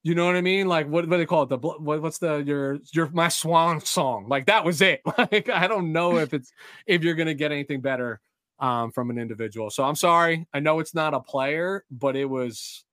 [0.02, 0.66] you know what i mean?
[0.66, 1.48] Like what, what do they call it?
[1.48, 4.28] The what, what's the your your my swan song?
[4.28, 5.02] Like that was it.
[5.18, 6.52] Like i don't know if it's
[6.86, 8.20] if you're gonna get anything better
[8.58, 9.70] um from an individual.
[9.70, 10.46] So i'm sorry.
[10.52, 12.84] I know it's not a player but it was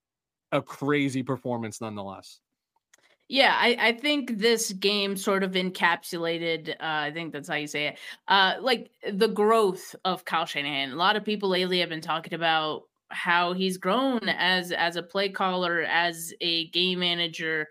[0.50, 2.40] a crazy performance nonetheless
[3.28, 7.66] yeah, I, I think this game sort of encapsulated, uh, I think that's how you
[7.66, 10.92] say it, uh, like the growth of Kyle Shanahan.
[10.92, 15.02] A lot of people lately have been talking about how he's grown as as a
[15.02, 17.68] play caller, as a game manager,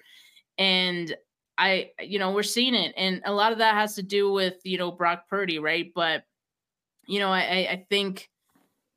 [0.59, 1.15] and
[1.57, 4.55] I, you know, we're seeing it, and a lot of that has to do with
[4.63, 5.91] you know Brock Purdy, right?
[5.93, 6.23] But
[7.07, 8.29] you know, I I think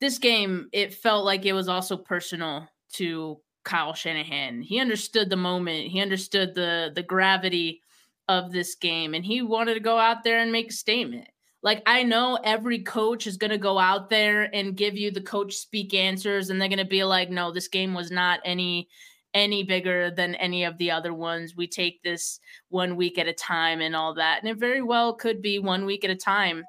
[0.00, 4.62] this game it felt like it was also personal to Kyle Shanahan.
[4.62, 5.88] He understood the moment.
[5.88, 7.82] He understood the the gravity
[8.28, 11.26] of this game and he wanted to go out there and make a statement.
[11.62, 15.20] Like I know every coach is going to go out there and give you the
[15.20, 18.88] coach speak answers and they're going to be like no, this game was not any
[19.34, 21.56] any bigger than any of the other ones.
[21.56, 24.40] We take this one week at a time and all that.
[24.40, 26.64] And it very well could be one week at a time.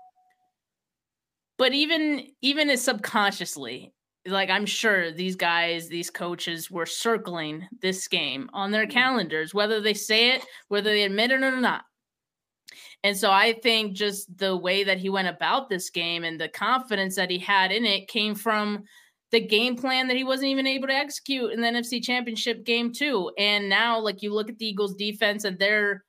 [1.57, 3.93] But even even as subconsciously,
[4.25, 8.91] like I'm sure these guys, these coaches were circling this game on their mm.
[8.91, 11.83] calendars, whether they say it, whether they admit it or not.
[13.03, 16.49] And so I think just the way that he went about this game and the
[16.49, 18.83] confidence that he had in it came from
[19.31, 22.93] the game plan that he wasn't even able to execute in the NFC Championship game
[22.93, 23.31] too.
[23.37, 26.03] And now, like you look at the Eagles' defense, and they're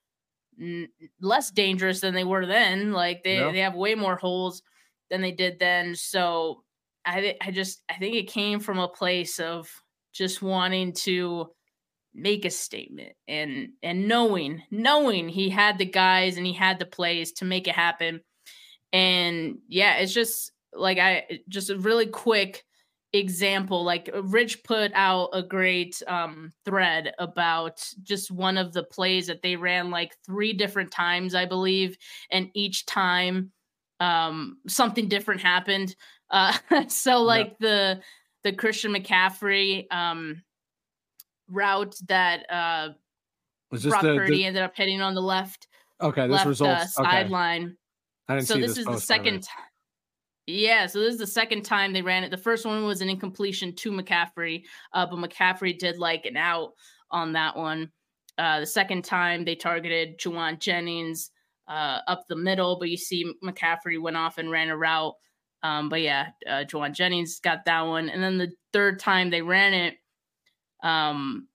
[0.60, 0.88] n-
[1.20, 2.92] less dangerous than they were then.
[2.92, 4.62] Like they they have way more holes
[5.08, 5.94] than they did then.
[5.94, 6.64] So
[7.04, 9.70] I I just I think it came from a place of
[10.12, 11.50] just wanting to
[12.14, 16.86] make a statement and and knowing knowing he had the guys and he had the
[16.86, 18.20] plays to make it happen.
[18.92, 22.64] And yeah, it's just like I just a really quick
[23.14, 29.26] example like rich put out a great um thread about just one of the plays
[29.26, 31.98] that they ran like three different times i believe
[32.30, 33.52] and each time
[34.00, 35.94] um something different happened
[36.32, 36.52] uh
[36.88, 38.00] so like the
[38.42, 40.42] the christian mccaffrey um
[41.48, 42.88] route that uh
[43.70, 44.46] was Brock the, Purdy the...
[44.46, 45.68] ended up hitting on the left
[46.00, 47.76] okay this left, results uh, sideline
[48.28, 49.66] I didn't so this, this is the second time
[50.46, 52.30] yeah, so this is the second time they ran it.
[52.30, 56.72] The first one was an incompletion to McCaffrey, uh, but McCaffrey did like an out
[57.12, 57.90] on that one.
[58.38, 61.30] Uh, the second time they targeted Jauan Jennings
[61.68, 65.14] uh, up the middle, but you see McCaffrey went off and ran a route.
[65.62, 69.42] Um, but yeah, uh, Jauan Jennings got that one, and then the third time they
[69.42, 69.94] ran it,
[70.82, 71.46] um,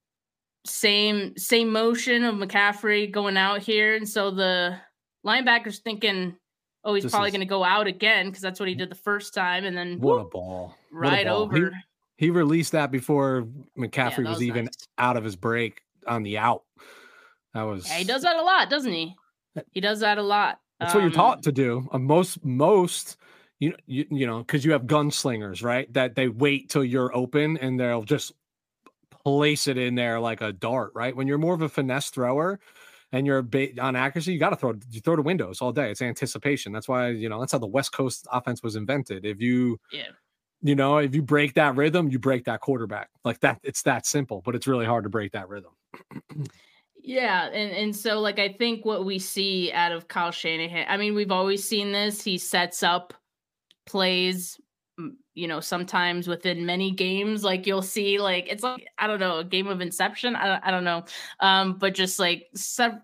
[0.66, 4.78] same same motion of McCaffrey going out here, and so the
[5.26, 6.38] linebackers thinking
[6.84, 7.34] oh, he's this probably is...
[7.34, 10.00] going to go out again because that's what he did the first time, and then
[10.00, 11.42] what whoop, a ball, right a ball.
[11.44, 11.72] over.
[12.18, 14.88] He, he, released that before McCaffrey yeah, was, was, even nice.
[14.98, 16.64] out of his break on the out.
[17.54, 17.88] That was.
[17.88, 19.16] Yeah, he does that a lot, doesn't he?
[19.72, 20.60] He does that a lot.
[20.80, 21.88] That's um, what you're taught um, to do.
[21.92, 23.18] Uh, most most
[23.60, 27.58] you you, you know because you have gunslingers right that they wait till you're open
[27.58, 28.34] and they'll just
[29.24, 32.60] place it in there like a dart right when you're more of a finesse thrower
[33.12, 35.92] and you're ba- on accuracy, you got to throw you throw to windows all day.
[35.92, 36.72] It's anticipation.
[36.72, 39.26] That's why you know that's how the West Coast offense was invented.
[39.26, 40.08] If you yeah.
[40.64, 43.10] You know, if you break that rhythm, you break that quarterback.
[43.24, 45.72] Like that, it's that simple, but it's really hard to break that rhythm.
[47.04, 50.98] Yeah, and and so like I think what we see out of Kyle Shanahan, I
[50.98, 52.24] mean, we've always seen this.
[52.24, 53.14] He sets up
[53.88, 54.60] plays
[55.34, 59.38] you know sometimes within many games like you'll see like it's like i don't know
[59.38, 60.36] a game of inception?
[60.36, 61.06] I don't, I don't know.
[61.40, 63.02] Um but just like sev-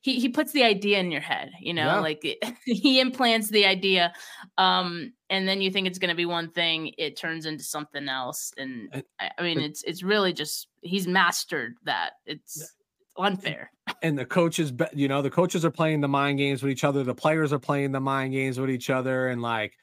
[0.00, 2.00] he he puts the idea in your head you know yeah.
[2.00, 4.12] like it, he implants the idea.
[4.56, 8.08] Um and then you think it's going to be one thing it turns into something
[8.08, 8.52] else.
[8.56, 12.12] And I, I, mean it's it's really just he's mastered that.
[12.24, 12.74] It's
[13.18, 13.70] unfair.
[14.02, 17.02] And the coaches you know the coaches are playing the mind games with each other
[17.02, 19.74] the players are playing the mind games with each other and like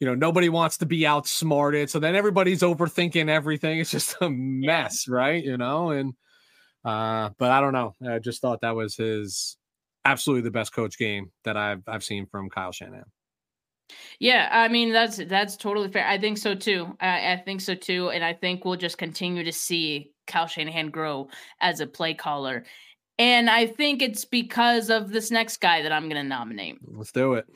[0.00, 3.78] you know nobody wants to be outsmarted so then everybody's overthinking everything.
[3.80, 5.14] It's just a mess yeah.
[5.14, 6.14] right you know and
[6.84, 7.94] uh but i don't know.
[8.06, 9.56] I just thought that was his
[10.04, 13.04] absolutely the best coach game that i've i've seen from kyle shanahan.
[14.20, 16.06] Yeah i mean that's that's totally fair.
[16.06, 16.96] I think so too.
[17.00, 20.90] I, I think so too and i think we'll just continue to see kyle shanahan
[20.90, 21.28] grow
[21.60, 22.64] as a play caller.
[23.18, 26.78] And i think it's because of this next guy that i'm going to nominate.
[26.86, 27.46] Let's do it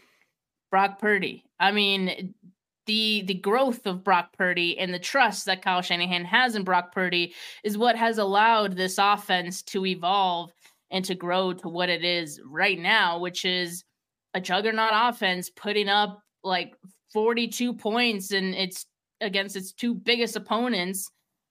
[0.72, 1.44] Brock Purdy.
[1.60, 2.34] I mean,
[2.86, 6.92] the the growth of Brock Purdy and the trust that Kyle Shanahan has in Brock
[6.92, 10.50] Purdy is what has allowed this offense to evolve
[10.90, 13.84] and to grow to what it is right now, which is
[14.34, 16.74] a juggernaut offense putting up like
[17.12, 18.86] 42 points and it's
[19.20, 21.08] against its two biggest opponents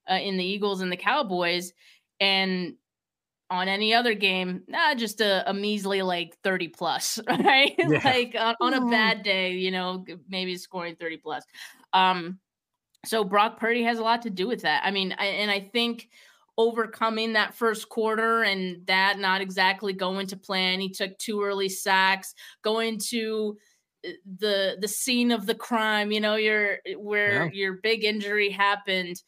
[0.10, 1.72] uh, in the Eagles and the Cowboys
[2.20, 2.74] and
[3.52, 7.76] on any other game, nah, just a, a measly like 30 plus, right?
[7.78, 8.00] Yeah.
[8.04, 8.90] like on, on, a mm-hmm.
[8.90, 11.44] bad day, you know, maybe scoring 30 plus.
[11.92, 12.40] Um,
[13.06, 14.84] so Brock Purdy has a lot to do with that.
[14.86, 16.08] I mean, I, and I think
[16.58, 20.80] overcoming that first quarter and that not exactly going to plan.
[20.80, 23.58] He took two early sacks, going to
[24.08, 27.52] uh, the the scene of the crime, you know, your where yeah.
[27.52, 29.22] your big injury happened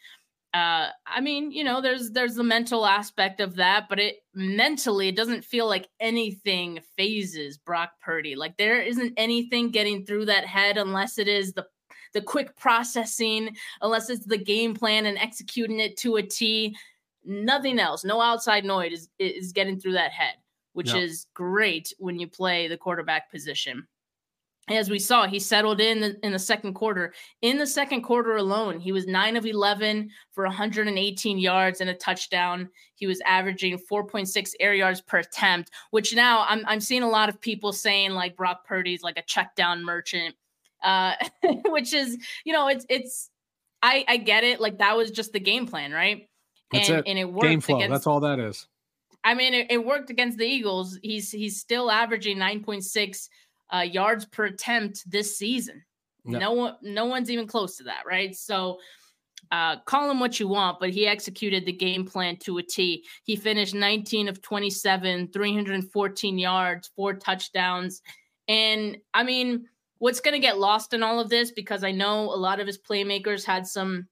[0.54, 5.08] uh i mean you know there's there's the mental aspect of that but it mentally
[5.08, 8.36] it doesn't feel like anything fazes brock purdy.
[8.36, 11.66] Like there isn't anything getting through that head unless it is the
[12.14, 16.76] the quick processing unless it's the game plan and executing it to a t.
[17.26, 18.04] Nothing else.
[18.04, 20.36] No outside noise is is getting through that head
[20.74, 23.88] which is great when you play the quarterback position
[24.70, 27.14] as we saw, he settled in the, in the second quarter.
[27.42, 31.94] In the second quarter alone, he was 9 of 11 for 118 yards and a
[31.94, 32.70] touchdown.
[32.96, 37.28] He was averaging 4.6 air yards per attempt, which now I'm, I'm seeing a lot
[37.28, 40.34] of people saying like Brock Purdy's like a check down merchant,
[40.82, 41.16] uh,
[41.66, 43.30] which is, you know, it's, it's,
[43.82, 44.62] I, I get it.
[44.62, 46.30] Like that was just the game plan, right?
[46.72, 47.04] That's and, it.
[47.08, 47.44] and it worked.
[47.44, 47.76] Game flow.
[47.78, 48.66] Against, That's all that is.
[49.26, 50.98] I mean, it, it worked against the Eagles.
[51.04, 53.28] He's, he's still averaging 9.6
[53.72, 55.84] uh, yards per attempt this season.
[56.26, 56.40] No.
[56.40, 58.34] no one, no one's even close to that, right?
[58.36, 58.80] So,
[59.52, 63.06] uh, call him what you want, but he executed the game plan to a T.
[63.24, 68.02] He finished 19 of 27, 314 yards, four touchdowns.
[68.48, 69.68] And I mean,
[70.00, 72.68] what's going to get lost in all of this, because I know a lot of
[72.68, 74.08] his playmakers had some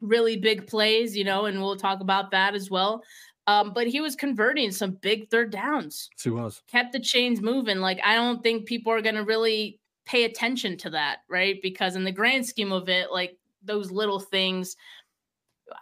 [0.00, 3.02] really big plays, you know, and we'll talk about that as well.
[3.46, 6.08] Um, but he was converting some big third downs.
[6.22, 6.62] He was.
[6.70, 7.78] Kept the chains moving.
[7.78, 11.60] Like, I don't think people are going to really pay attention to that, right?
[11.62, 14.76] Because in the grand scheme of it, like those little things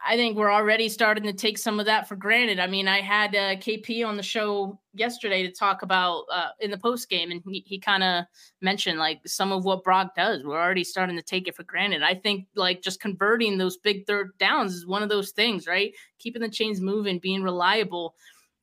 [0.07, 2.59] I think we're already starting to take some of that for granted.
[2.59, 6.71] I mean, I had uh, KP on the show yesterday to talk about uh, in
[6.71, 8.25] the post game, and he, he kind of
[8.61, 10.45] mentioned like some of what Brock does.
[10.45, 12.03] We're already starting to take it for granted.
[12.03, 15.93] I think like just converting those big third downs is one of those things, right?
[16.19, 18.15] Keeping the chains moving, being reliable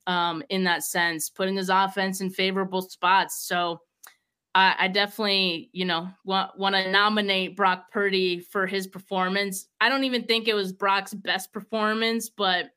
[0.06, 3.46] um, in that sense, putting his offense in favorable spots.
[3.46, 3.80] So
[4.54, 9.68] I, I definitely, you know, want want to nominate Brock Purdy for his performance.
[9.80, 12.70] I don't even think it was Brock's best performance, but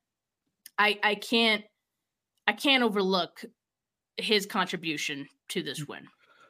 [0.78, 1.64] I I can't
[2.48, 3.44] I can't overlook
[4.18, 5.90] his contribution to this mm.
[5.90, 6.08] win.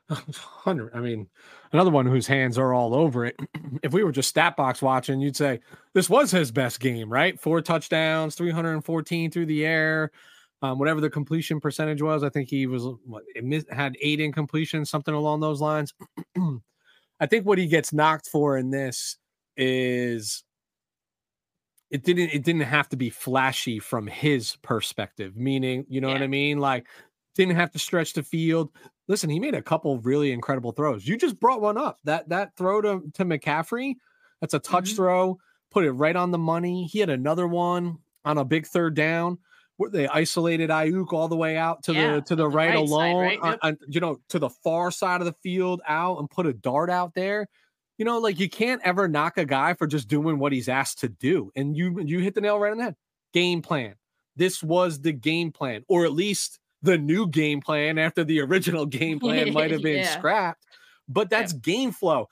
[0.36, 0.94] Hundred.
[0.94, 1.30] I mean,
[1.72, 3.40] another one whose hands are all over it.
[3.84, 5.62] if we were just stat box watching, you'd say
[5.94, 7.40] this was his best game, right?
[7.40, 10.12] Four touchdowns, 314 through the air,
[10.64, 12.24] um, whatever the completion percentage was.
[12.24, 15.94] I think he was what missed, had eight incompletions, something along those lines.
[17.20, 19.18] I think what he gets knocked for in this
[19.58, 20.44] is
[21.92, 25.36] it didn't it didn't have to be flashy from his perspective.
[25.36, 26.14] Meaning, you know yeah.
[26.14, 26.60] what I mean?
[26.60, 26.88] Like
[27.36, 28.72] didn't have to stretch the field.
[29.10, 31.06] Listen, he made a couple really incredible throws.
[31.06, 32.00] You just brought one up.
[32.06, 33.96] That that throw to, to McCaffrey,
[34.40, 34.96] that's a touch mm-hmm.
[34.96, 35.40] throw,
[35.72, 36.86] put it right on the money.
[36.86, 39.40] He had another one on a big third down
[39.92, 42.90] they isolated Aiyuk all the way out to yeah, the to the, right, right, alone,
[42.90, 43.40] side, right?
[43.44, 43.60] Yep.
[43.62, 46.90] on, you know, to the far side of the field out and put a dart
[46.90, 47.48] out there.
[47.98, 51.00] You know, like you can't ever knock a guy for just doing what he's asked
[51.00, 51.52] to do.
[51.56, 52.96] And you you hit the nail right on the head.
[53.34, 53.96] Game plan.
[54.36, 58.86] This was the game plan, or at least the new game plan after the original
[58.86, 60.18] game plan might have been yeah.
[60.18, 60.66] scrapped.
[61.08, 61.60] But that's yeah.
[61.62, 62.30] game flow.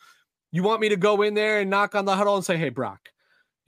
[0.51, 2.69] You want me to go in there and knock on the huddle and say, "Hey,
[2.69, 3.09] Brock,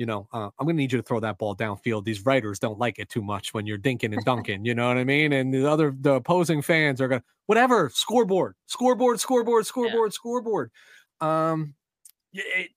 [0.03, 2.03] you know, uh, I'm going to need you to throw that ball downfield.
[2.03, 4.97] These writers don't like it too much when you're dinking and dunking, you know what
[4.97, 5.31] I mean?
[5.31, 10.13] And the other, the opposing fans are going to, whatever, scoreboard, scoreboard, scoreboard, scoreboard, yeah.
[10.13, 10.71] scoreboard.
[11.21, 11.75] Um,
[12.33, 12.71] it,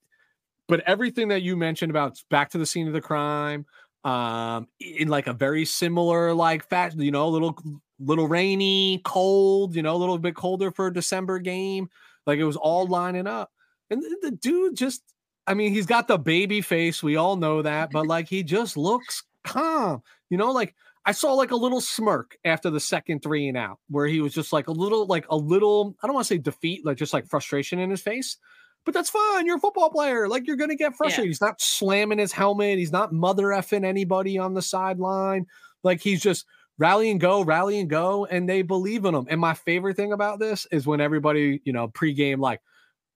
[0.68, 3.66] but everything that you mentioned about back to the scene of the crime,
[4.04, 7.58] um, in like a very similar, like fat, you know, a little,
[7.98, 11.90] little rainy, cold, you know, a little bit colder for a December game.
[12.24, 13.50] Like it was all lining up.
[13.90, 15.02] And the, the dude just,
[15.46, 17.02] I mean, he's got the baby face.
[17.02, 20.02] We all know that, but like he just looks calm.
[20.28, 23.78] You know, like I saw like a little smirk after the second three and out,
[23.88, 26.38] where he was just like a little, like a little, I don't want to say
[26.38, 28.38] defeat, like just like frustration in his face.
[28.84, 29.46] But that's fine.
[29.46, 30.28] You're a football player.
[30.28, 31.24] Like you're gonna get frustrated.
[31.24, 31.28] Yeah.
[31.28, 32.78] He's not slamming his helmet.
[32.78, 35.46] He's not mother effing anybody on the sideline.
[35.82, 36.44] Like he's just
[36.78, 39.26] rally and go, rally and go, and they believe in him.
[39.28, 42.60] And my favorite thing about this is when everybody, you know, pregame like,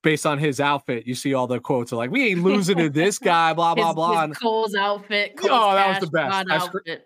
[0.02, 2.88] based on his outfit, you see all the quotes are like, "We ain't losing to
[2.88, 4.26] this guy." Blah blah his, blah.
[4.26, 5.36] His Kohl's outfit.
[5.36, 6.46] Kohl's oh, that was the best.
[6.50, 7.02] I, sc-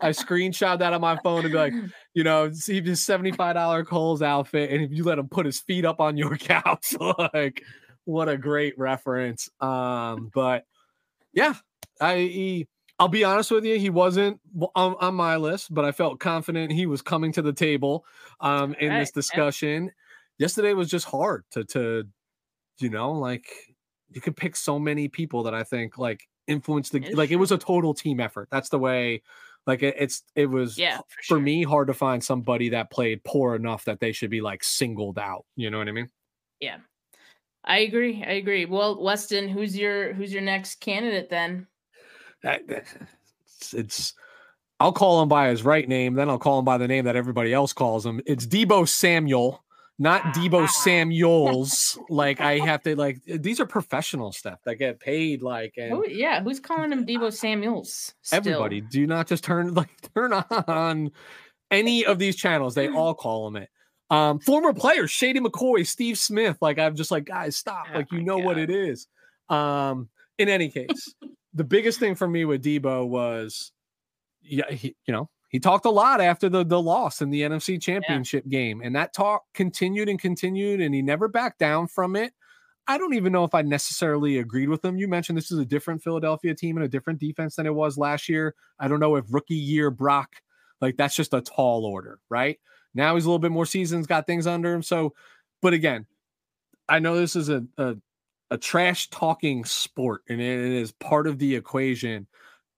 [0.00, 1.72] I, screenshot that on my phone and be like,
[2.14, 5.46] you know, see his seventy five dollar Kohl's outfit, and if you let him put
[5.46, 6.94] his feet up on your couch,
[7.34, 7.62] like,
[8.04, 9.48] what a great reference.
[9.60, 10.64] Um, but
[11.32, 11.54] yeah,
[12.00, 12.16] I.
[12.16, 12.68] He,
[12.98, 14.40] I'll be honest with you, he wasn't
[14.74, 18.06] on, on, my list, but I felt confident he was coming to the table
[18.40, 19.00] um, in right.
[19.00, 19.84] this discussion.
[19.84, 19.90] Yeah.
[20.38, 22.04] Yesterday was just hard to to
[22.78, 23.46] you know, like
[24.10, 27.52] you could pick so many people that I think like influenced the like it was
[27.52, 28.48] a total team effort.
[28.50, 29.22] That's the way
[29.66, 31.36] like it, it's it was yeah for, sure.
[31.36, 34.62] for, me hard to find somebody that played poor enough that they should be like
[34.62, 35.44] singled out.
[35.56, 36.08] You know what I mean?
[36.60, 36.78] Yeah.
[37.64, 38.22] I agree.
[38.24, 38.64] I agree.
[38.64, 41.66] Well, Weston, who's your who's your next candidate then?
[42.44, 44.14] It's, it's
[44.78, 47.16] I'll call him by his right name, then I'll call him by the name that
[47.16, 48.20] everybody else calls him.
[48.26, 49.64] It's Deebo Samuel
[49.98, 51.98] not Deebo Samuels.
[52.08, 55.42] like I have to like these are professional stuff that get paid.
[55.42, 58.14] Like and oh, yeah, who's calling him Deebo Samuels?
[58.22, 58.36] Still?
[58.36, 61.10] Everybody, do not just turn like turn on
[61.70, 62.74] any of these channels.
[62.74, 63.70] They all call him it.
[64.08, 66.58] Um, former players, Shady McCoy, Steve Smith.
[66.60, 67.86] Like I'm just like, guys, stop.
[67.92, 69.08] Oh like you know what it is.
[69.48, 71.14] Um, in any case,
[71.54, 73.72] the biggest thing for me with Deebo was,
[74.42, 77.80] yeah, he, you know, he talked a lot after the the loss in the NFC
[77.80, 82.34] Championship game, and that talk continued and continued, and he never backed down from it.
[82.86, 84.98] I don't even know if I necessarily agreed with him.
[84.98, 87.96] You mentioned this is a different Philadelphia team and a different defense than it was
[87.96, 88.54] last year.
[88.78, 90.42] I don't know if rookie year Brock,
[90.82, 92.58] like that's just a tall order, right?
[92.92, 94.82] Now he's a little bit more seasons, got things under him.
[94.82, 95.14] So,
[95.62, 96.04] but again,
[96.86, 97.96] I know this is a a,
[98.50, 102.26] a trash talking sport and it is part of the equation,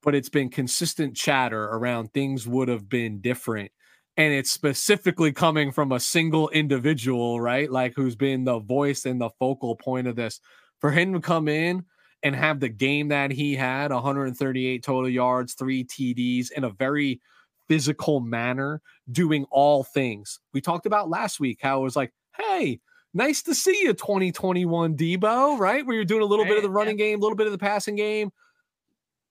[0.09, 3.71] but it's been consistent chatter around things would have been different.
[4.17, 7.71] And it's specifically coming from a single individual, right?
[7.71, 10.41] Like who's been the voice and the focal point of this.
[10.79, 11.85] For him to come in
[12.23, 17.21] and have the game that he had 138 total yards, three TDs in a very
[17.69, 18.81] physical manner,
[19.13, 20.41] doing all things.
[20.55, 22.81] We talked about last week how it was like, hey,
[23.13, 25.85] nice to see you 2021 Deebo, right?
[25.85, 26.79] Where you're doing a little bit of the Right, yeah.
[26.79, 28.31] running game, a little bit of the passing game.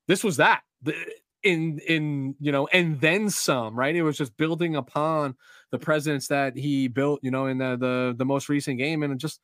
[0.07, 0.61] This was that.
[0.81, 0.95] The,
[1.43, 3.95] in in you know and then some right?
[3.95, 5.35] It was just building upon
[5.71, 9.19] the presence that he built you know in the the, the most recent game and
[9.19, 9.39] just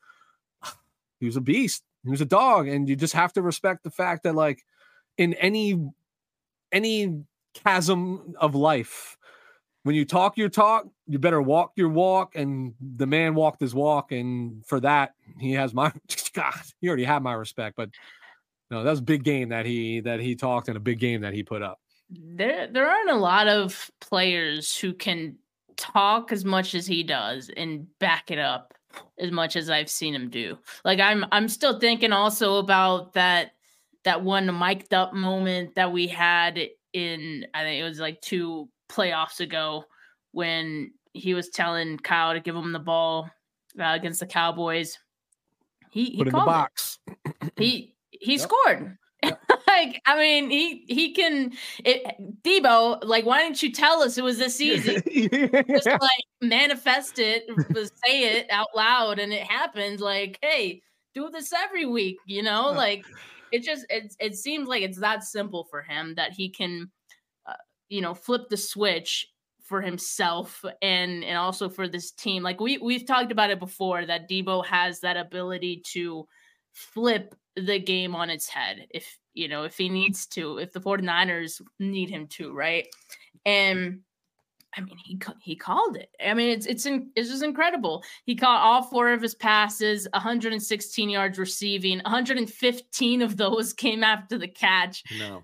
[1.20, 1.84] he was a beast.
[2.04, 4.64] He was a dog and you just have to respect the fact that like
[5.18, 5.80] in any
[6.72, 7.24] any
[7.54, 9.16] chasm of life
[9.84, 13.76] when you talk your talk you better walk your walk and the man walked his
[13.76, 15.92] walk and for that he has my
[16.34, 17.90] god he already had my respect but
[18.74, 21.22] no that was a big game that he that he talked and a big game
[21.22, 25.36] that he put up there there aren't a lot of players who can
[25.76, 28.74] talk as much as he does and back it up
[29.20, 30.58] as much as I've seen him do.
[30.86, 33.52] Like I'm I'm still thinking also about that
[34.04, 36.60] that one mic'd up moment that we had
[36.94, 39.86] in I think it was like two playoffs ago
[40.32, 43.30] when he was telling Kyle to give him the ball
[43.80, 44.98] uh, against the Cowboys.
[45.90, 46.52] He he put in the called it.
[46.52, 47.00] box
[47.58, 47.93] He
[48.24, 48.50] he Yep.
[48.50, 48.98] scored.
[49.68, 51.54] like I mean, he he can.
[51.86, 55.04] It, Deebo, like, why didn't you tell us it was this easy?
[55.76, 57.44] Just like manifest it,
[58.06, 60.00] say it out loud, and it happened.
[60.02, 60.82] Like, hey,
[61.16, 62.18] do this every week.
[62.26, 62.76] You know, Yeah.
[62.78, 63.06] like
[63.52, 66.92] it just it it seems like it's that simple for him that he can,
[67.48, 67.54] uh,
[67.90, 69.28] you know, flip the switch
[69.64, 72.44] for himself and and also for this team.
[72.44, 76.28] Like we we've talked about it before that Deebo has that ability to
[76.74, 80.80] flip the game on its head if you know if he needs to if the
[80.80, 82.88] 49ers need him to right?
[83.46, 84.00] And
[84.76, 86.10] i mean he he called it.
[86.26, 88.04] I mean it's it's in, it's just incredible.
[88.26, 94.38] He caught all four of his passes 116 yards receiving 115 of those came after
[94.38, 95.04] the catch.
[95.20, 95.44] No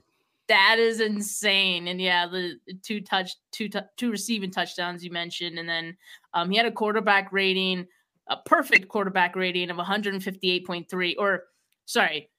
[0.50, 1.88] that is insane.
[1.88, 5.96] And yeah, the two touch, two two receiving touchdowns you mentioned, and then
[6.34, 7.88] um, he had a quarterback rating,
[8.28, 11.16] a perfect quarterback rating of 158.3.
[11.18, 11.44] Or
[11.90, 12.30] sorry,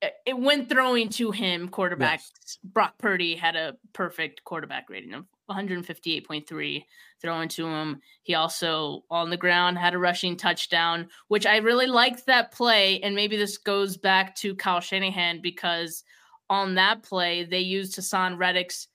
[0.00, 2.20] it- when throwing to him, quarterback
[2.62, 6.86] Brock Purdy had a perfect quarterback rating of 158.3
[7.20, 8.00] throwing to him.
[8.22, 13.00] He also on the ground had a rushing touchdown, which I really liked that play.
[13.00, 16.04] And maybe this goes back to Kyle Shanahan because
[16.48, 18.86] on that play, they used Haason Reddick's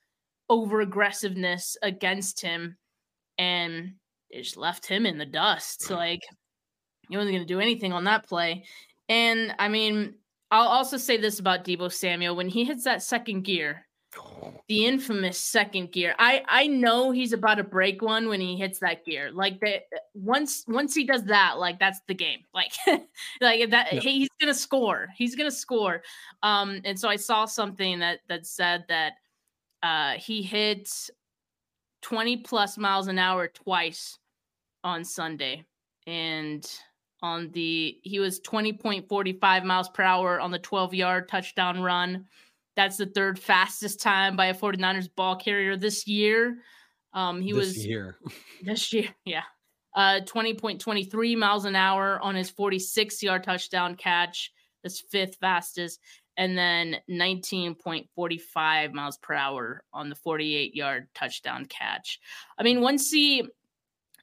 [0.47, 2.78] over aggressiveness against him
[3.38, 3.95] and
[4.30, 5.82] it just left him in the dust.
[5.82, 5.95] Mm.
[5.95, 6.22] Like
[7.10, 8.64] he wasn't going to do anything on that play.
[9.10, 10.16] And I mean,
[10.51, 13.88] I'll also say this about Deebo Samuel when he hits that second gear,
[14.68, 16.16] the infamous second gear.
[16.20, 19.32] I I know he's about to break one when he hits that gear.
[19.32, 19.84] Like that
[20.14, 22.39] once once he does that, like that's the game.
[22.53, 22.74] Like
[23.41, 23.99] like that Yeah.
[23.99, 25.10] he's gonna score.
[25.18, 26.03] He's gonna score.
[26.43, 29.14] Um, and so I saw something that that said that
[29.84, 30.89] uh he hit
[32.01, 34.18] 20 plus miles an hour twice
[34.84, 35.66] on Sunday.
[36.07, 36.66] And
[37.22, 42.26] on the he was 20.45 miles per hour on the 12 yard touchdown run.
[42.76, 46.59] That's the third fastest time by a 49ers ball carrier this year.
[47.13, 48.17] Um, he this was year.
[48.63, 49.43] this year, yeah.
[49.95, 54.51] Uh 20.23 miles an hour on his 46 yard touchdown catch.
[54.84, 55.99] That's fifth fastest.
[56.38, 62.20] And then 19.45 miles per hour on the 48 yard touchdown catch.
[62.57, 63.45] I mean, once he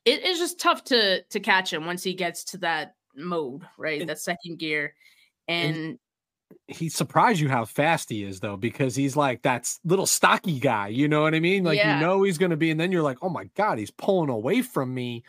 [0.07, 4.01] it is just tough to to catch him once he gets to that mode, right?
[4.01, 4.95] And- that second gear.
[5.49, 5.99] and- And
[6.69, 10.87] he surprised you how fast he is though because he's like that little stocky guy
[10.87, 11.97] you know what i mean like Yeah.
[11.99, 14.31] you know he's going to be and then you're like oh my god he's pulling
[14.31, 15.25] away from me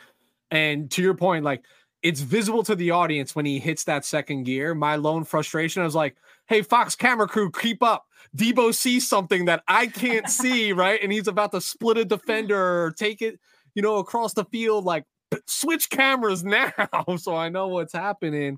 [0.51, 1.63] and to your point like
[2.03, 5.85] it's visible to the audience when he hits that second gear my lone frustration i
[5.85, 6.15] was like
[6.47, 8.05] hey fox camera crew keep up
[8.35, 12.83] deebo sees something that i can't see right and he's about to split a defender
[12.83, 13.39] or take it
[13.77, 15.03] you know across the field like
[15.45, 16.71] switch cameras now
[17.17, 18.57] so I know what's happening.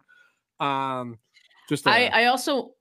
[0.62, 1.20] Um,
[1.68, 2.72] just I, I also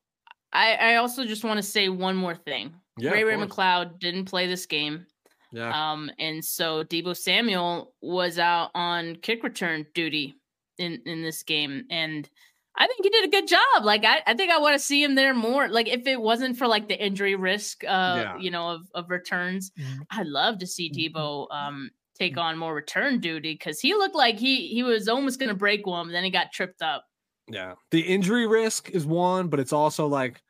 [0.53, 2.75] I, I also just want to say one more thing.
[2.97, 3.51] yeah, Ray Ray course.
[3.51, 5.05] McCloud didn't play this game.
[5.53, 10.37] yeah, Um, and so Deebo Samuel was out on kick return duty
[10.79, 12.29] in in this game, and
[12.77, 13.83] I think he did a good job.
[13.83, 15.67] Like I, I think I want to see him there more.
[15.69, 18.39] Like if it wasn't for like the injury risk, uh, Yeah.
[18.39, 19.99] you know, of, of returns, Mhm.
[20.13, 21.13] I'd love to see Mhm.
[21.15, 22.43] Deebo um take mm.
[22.43, 26.07] on more return duty because he looked like he he was almost gonna break one,
[26.07, 27.05] but then he got tripped up.
[27.49, 27.75] yeah.
[27.91, 30.43] The injury risk is one, but it's also like,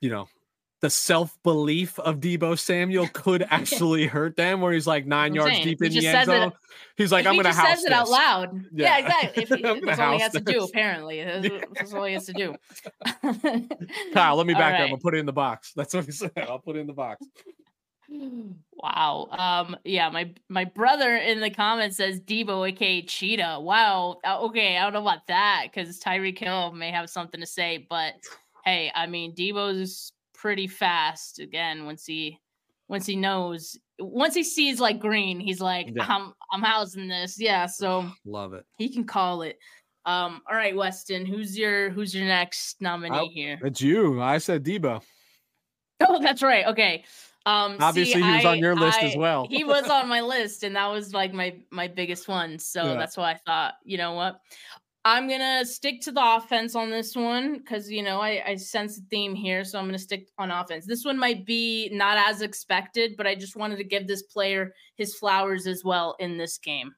[0.00, 0.28] you know,
[0.80, 4.60] the self belief of Deebo Samuel could actually hurt them.
[4.60, 6.52] Where he's like 9 I'm yards saying, deep in the end says it- zone.
[6.96, 8.64] He's like, I'm he gonna just house says it out loud.
[8.72, 8.98] Yeah.
[8.98, 9.42] Yeah, exactly.
[9.42, 10.64] If, I'm if- gonna that's all he has to do.
[10.64, 12.54] Apparently, that's, that's all he has to do.
[14.12, 14.90] Kyle, let me back up.
[14.90, 15.72] I'll put it in the box.
[15.74, 16.32] That's what he said.
[16.36, 17.24] I'll put it in the box.
[18.08, 19.28] Wow.
[19.32, 19.76] Um.
[19.84, 20.08] Yeah.
[20.10, 23.58] My my brother in the comments says Deebo, aka Cheetah.
[23.60, 24.18] Wow.
[24.24, 24.76] uh, Okay.
[24.76, 28.14] I don't know about that because Tyreek Hill may have something to say, but
[28.64, 31.38] hey, I mean Deebo's pretty fast.
[31.40, 32.38] Again, once he
[32.88, 36.06] once he knows, once he sees like green, he's like, Yeah.
[36.08, 37.40] I'm I'm housing this.
[37.40, 37.66] Yeah.
[37.66, 38.64] So Love it.
[38.78, 39.58] he can call it.
[40.04, 40.40] Um.
[40.48, 41.26] All right, Weston.
[41.26, 43.58] Who's your Who's your next nominee I- here?
[43.64, 44.22] It's you.
[44.22, 45.02] I said Deebo.
[46.06, 46.66] Oh, that's right.
[46.66, 47.04] Okay.
[47.46, 49.46] Um, see, Obviously, he was on your list as well.
[49.48, 52.58] he was on my list, and that was like my my biggest one.
[52.58, 52.94] So Yeah.
[52.94, 54.40] that's why I thought, you know what,
[55.04, 58.98] I'm gonna stick to the offense on this one because you know I I sense
[58.98, 60.86] a theme here, so I'm gonna stick on offense.
[60.86, 64.74] This one might be not as expected, but I just wanted to give this player
[64.96, 66.92] his flowers as well in this game.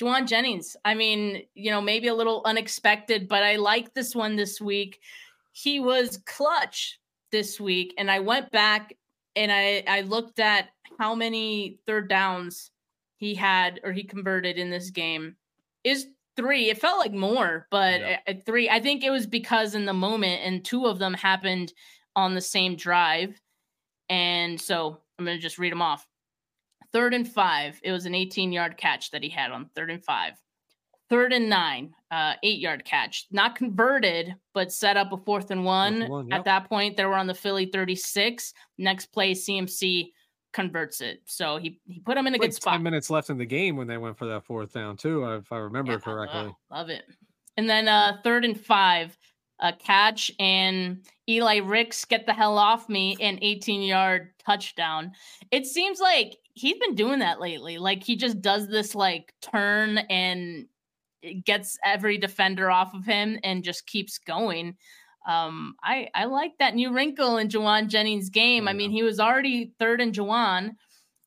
[0.00, 0.76] Jauan Jennings.
[0.84, 5.00] I mean, you know, maybe a little unexpected, but I like this one this week.
[5.52, 7.00] He was clutch
[7.32, 8.94] this week, and I went back
[9.36, 12.70] and I I looked at how many third downs
[13.16, 15.36] he had or he converted in this game.
[15.82, 16.06] Is
[16.36, 16.70] three.
[16.70, 18.20] It felt like more, but Yeah.
[18.44, 18.68] three.
[18.68, 21.72] I think it was because in the moment, and two of them happened
[22.16, 23.40] on the same drive.
[24.08, 26.06] And so I'm gonna just read them off.
[26.92, 30.04] Third and five, it was an 18 yard catch that he had on third and
[30.04, 30.34] five.
[31.10, 35.64] Third and nine, uh, eight yard catch, not converted, but set up a fourth and
[35.64, 36.02] one.
[36.02, 38.52] and one, At that point, they were on the Philly 36.
[38.78, 40.12] Next play, CMC
[40.54, 41.20] converts it.
[41.26, 42.74] So he he put him in a Like good spot.
[42.74, 45.52] 10 minutes left in the game when they went for that fourth down, too, if
[45.52, 46.54] I remember Yeah, correctly.
[46.70, 47.04] love it.
[47.56, 49.16] And then uh third and five,
[49.60, 55.12] a catch and Eli Ricks get the hell off me an 18 yard touchdown.
[55.50, 57.78] It seems like he's been doing that lately.
[57.78, 60.66] Like he just does this like turn and
[61.44, 64.76] gets every defender off of him and just keeps going.
[65.26, 68.68] Um, I I like that new wrinkle in Jauan Jennings' game.
[68.68, 68.76] I Yeah.
[68.76, 70.76] mean, he was already third in Jauan,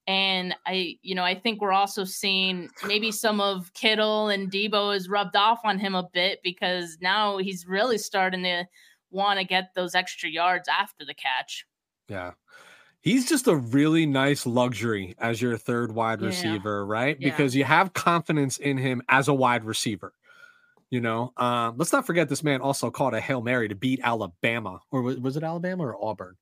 [0.06, 4.96] and I, you know, I think we're also seeing maybe some of Kittle and Deebo
[4.96, 8.66] is rubbed off on him a bit because now he's really starting to
[9.10, 11.66] want to get those extra yards after the catch.
[12.08, 12.34] Yeah.
[13.02, 16.28] He's just a really nice luxury as your third wide Yeah.
[16.28, 17.16] receiver, right?
[17.20, 17.30] Yeah.
[17.30, 20.14] Because you have confidence in him as a wide receiver.
[20.90, 24.00] You know, um, let's not forget this man also caught a Hail Mary to beat
[24.04, 26.36] Alabama, or was, was it Alabama or Auburn?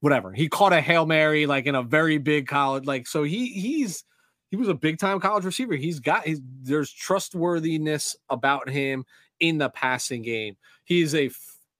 [0.00, 0.32] Whatever.
[0.32, 2.86] He caught a Hail Mary like in a very big college.
[2.86, 4.04] Like, so he he's
[4.50, 5.74] he was a big time college receiver.
[5.74, 9.04] He's got his there's trustworthiness about him
[9.40, 10.56] in the passing game.
[10.84, 11.30] He's a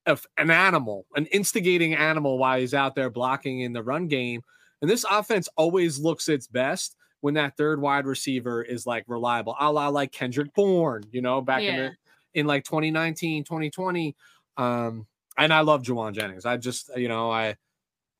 [0.06, 3.82] f- a f- an animal, an instigating animal while he's out there blocking in the
[3.82, 4.42] run game.
[4.80, 9.56] And this offense always looks its best when that third wide receiver is like reliable,
[9.58, 11.90] a la like Kendrick Bourne, you know, back in the
[12.34, 14.16] in like 2019, 2020.
[14.56, 15.06] Um,
[15.38, 16.44] and I love Jauan Jennings.
[16.44, 17.56] I just, you know, I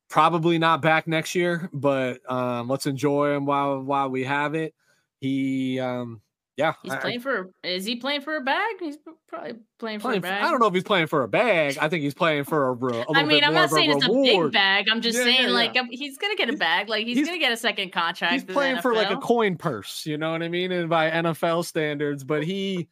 [0.09, 4.73] probably not back next year, but um, let's enjoy him while while we have it.
[5.19, 6.21] He um
[6.57, 7.49] yeah, He's I- playing for.
[7.63, 8.75] Is he playing for a bag?
[8.79, 8.97] He's
[9.27, 10.43] probably playing for playing a for- bag.
[10.43, 11.77] I don't know if he's playing for a bag.
[11.81, 13.91] I think he's playing for a, a little I mean, I'm not of a saying
[13.91, 14.87] it's a big bag.
[14.89, 15.83] I'm just Yeah, saying, yeah, like, yeah.
[15.91, 16.87] he's gonna get a bag.
[16.89, 18.33] Like, he's, He's- gonna get a second contract.
[18.33, 20.71] He's playing for like a coin purse, you know what I mean?
[20.71, 22.87] And by NFL standards, but he,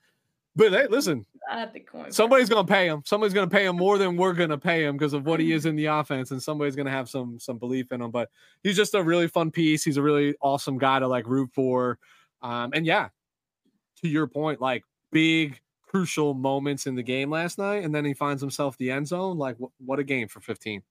[0.56, 2.04] but hey, listen, Not the coin.
[2.06, 2.16] purse.
[2.16, 3.02] somebody's gonna pay him.
[3.06, 5.66] Somebody's gonna pay him more than we're gonna pay him because of what he is
[5.66, 8.12] in the offense, and somebody's gonna have some some belief in him.
[8.12, 8.30] But
[8.62, 9.84] he's just a really fun piece.
[9.84, 11.98] He's a really awesome guy to like root for.
[12.44, 13.08] Um, and yeah,
[14.04, 18.14] to your point, like big crucial moments in the game last night, and then he
[18.14, 19.38] finds himself the end zone.
[19.38, 20.84] Like wh- what a game for 15.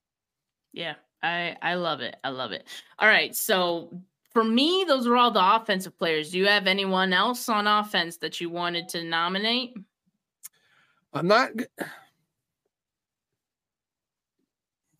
[0.73, 2.17] Yeah, I I love it.
[2.25, 2.67] I love it.
[2.99, 4.03] All right, so
[4.33, 6.31] for me, those are all the offensive players.
[6.31, 9.77] Do you have anyone else on offense that you wanted to nominate?
[11.13, 11.51] I'm not.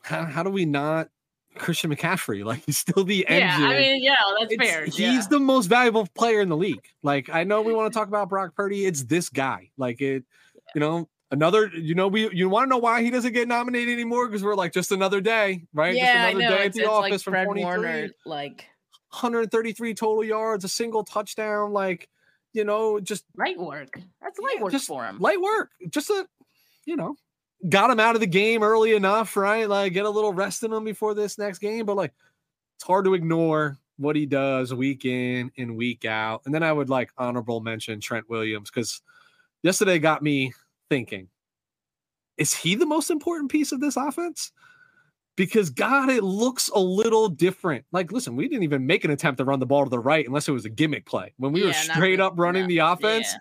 [0.05, 1.11] How, how do we not
[1.57, 2.45] Christian McCaffrey.
[2.45, 3.61] Like he's still the engine.
[3.61, 3.69] Yeah.
[3.69, 4.85] I mean, yeah, that's It's- fair.
[4.85, 5.23] He's yeah.
[5.31, 6.85] the most valuable player in the league.
[7.03, 8.87] Like I know we want to talk about Brock Purdy.
[8.87, 9.71] It's this guy.
[9.77, 10.25] Like it,
[10.75, 11.69] you know, another.
[11.69, 14.27] You know, we you want to know why he doesn't get nominated anymore?
[14.29, 15.95] Because we're like just another day, right?
[15.95, 16.39] yeah, I know.
[16.41, 18.67] another day at the office like from Fred 23, Warner, like
[19.11, 21.73] 133 total yards, a single touchdown.
[21.73, 22.09] Like
[22.55, 23.99] you know, just light work.
[24.21, 25.19] That's light Yeah, work just for him.
[25.21, 25.71] light work.
[25.89, 26.27] Just a,
[26.85, 27.17] you know,
[27.69, 29.69] got him out of the game early enough, right?
[29.69, 31.87] Like get a little rest in him before this next game.
[31.87, 32.13] But like,
[32.77, 36.43] it's hard to ignore what he does week in and week out.
[36.45, 39.01] And then I would like honorable mention Trent Williams because
[39.63, 40.53] yesterday got me
[40.91, 41.29] thinking:
[42.37, 44.53] Is he the most important piece of this offense?
[45.35, 47.87] Because God, it looks a little different.
[47.91, 50.27] Like, listen, we didn't even make an attempt to run the ball to the right
[50.27, 51.33] unless it was a gimmick play.
[51.39, 53.39] When we were Yeah, not straight up running no, the offense, yeah.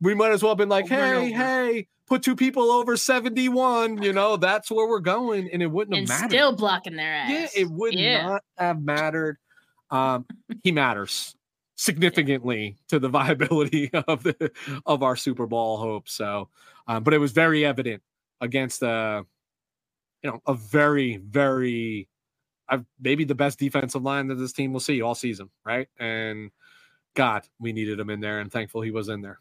[0.00, 4.02] we might as well have been like, Over hey, hey, put two people over 71.
[4.02, 5.48] You know, that's where we're going.
[5.52, 6.34] And it wouldn't and have mattered.
[6.34, 7.30] still blocking their ass.
[7.30, 8.26] yeah, it would Yeah.
[8.26, 9.38] not have mattered.
[9.90, 10.26] Um,
[10.62, 11.34] he matters
[11.76, 14.50] significantly to the viability of the
[14.84, 16.12] of our Super Bowl hopes.
[16.12, 16.48] So,
[16.86, 18.02] um, but it was very evident
[18.40, 19.24] against a
[20.22, 22.08] you know, a very, very
[22.68, 25.88] uh, maybe the best defensive line that this team will see all season, right?
[25.98, 26.50] And
[27.14, 29.38] God, we needed him in there, and thankful he was in there.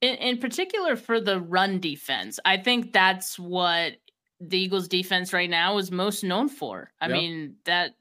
[0.00, 2.38] In, in particular for the run defense.
[2.44, 3.94] I think that's what
[4.40, 6.92] the Eagles defense right now is most known for.
[7.00, 7.12] I Yeah.
[7.14, 7.92] mean that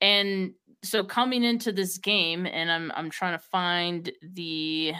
[0.00, 4.92] and so coming into this game and I'm I'm trying to find the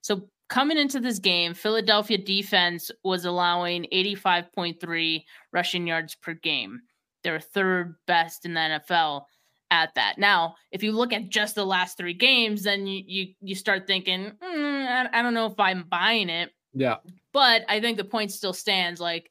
[0.00, 6.80] so coming into this game, Philadelphia defense was allowing 85.3 rushing yards per game.
[7.22, 9.24] They're third best in the NFL
[9.70, 10.18] at that.
[10.18, 13.86] Now, if you look at just the last three games, then you you, you start
[13.86, 16.52] thinking, "Mm, I, I don't know if I'm buying it.
[16.72, 16.96] Yeah.
[17.32, 19.00] But I think the point still stands.
[19.00, 19.30] Like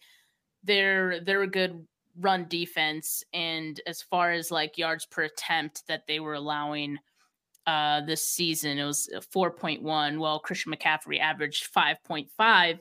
[0.63, 1.85] they're they're a good
[2.19, 6.97] run defense, and as far as like yards per attempt that they were allowing
[7.65, 10.19] uh this season, it was 4.1.
[10.19, 12.79] Well, Christian McCaffrey averaged 5.5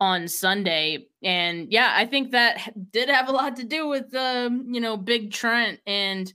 [0.00, 1.06] on Sunday.
[1.22, 4.96] And yeah, I think that did have a lot to do with um, you know,
[4.96, 6.32] Big Trent and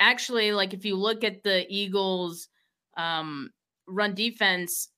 [0.00, 2.48] actually like if you look at the Eagles
[2.96, 3.50] um
[3.86, 4.88] run defense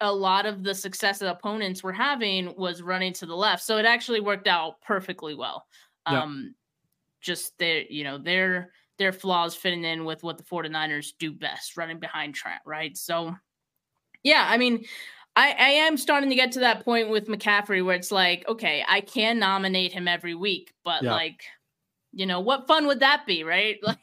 [0.00, 3.62] a lot of the success that opponents were having was running to the left.
[3.62, 5.66] So it actually worked out perfectly well.
[6.10, 6.22] Yeah.
[6.22, 6.54] Um
[7.20, 11.76] just their, you know, their their flaws fitting in with what the 49ers do best,
[11.76, 12.96] running behind Trent, right?
[12.96, 13.34] So
[14.22, 14.84] yeah, I mean,
[15.36, 18.84] I, I am starting to get to that point with McCaffrey where it's like, okay,
[18.86, 21.12] I can nominate him every week, but Yeah.
[21.12, 21.44] like,
[22.12, 23.78] you know, what fun would that be, right?
[23.86, 23.98] Like,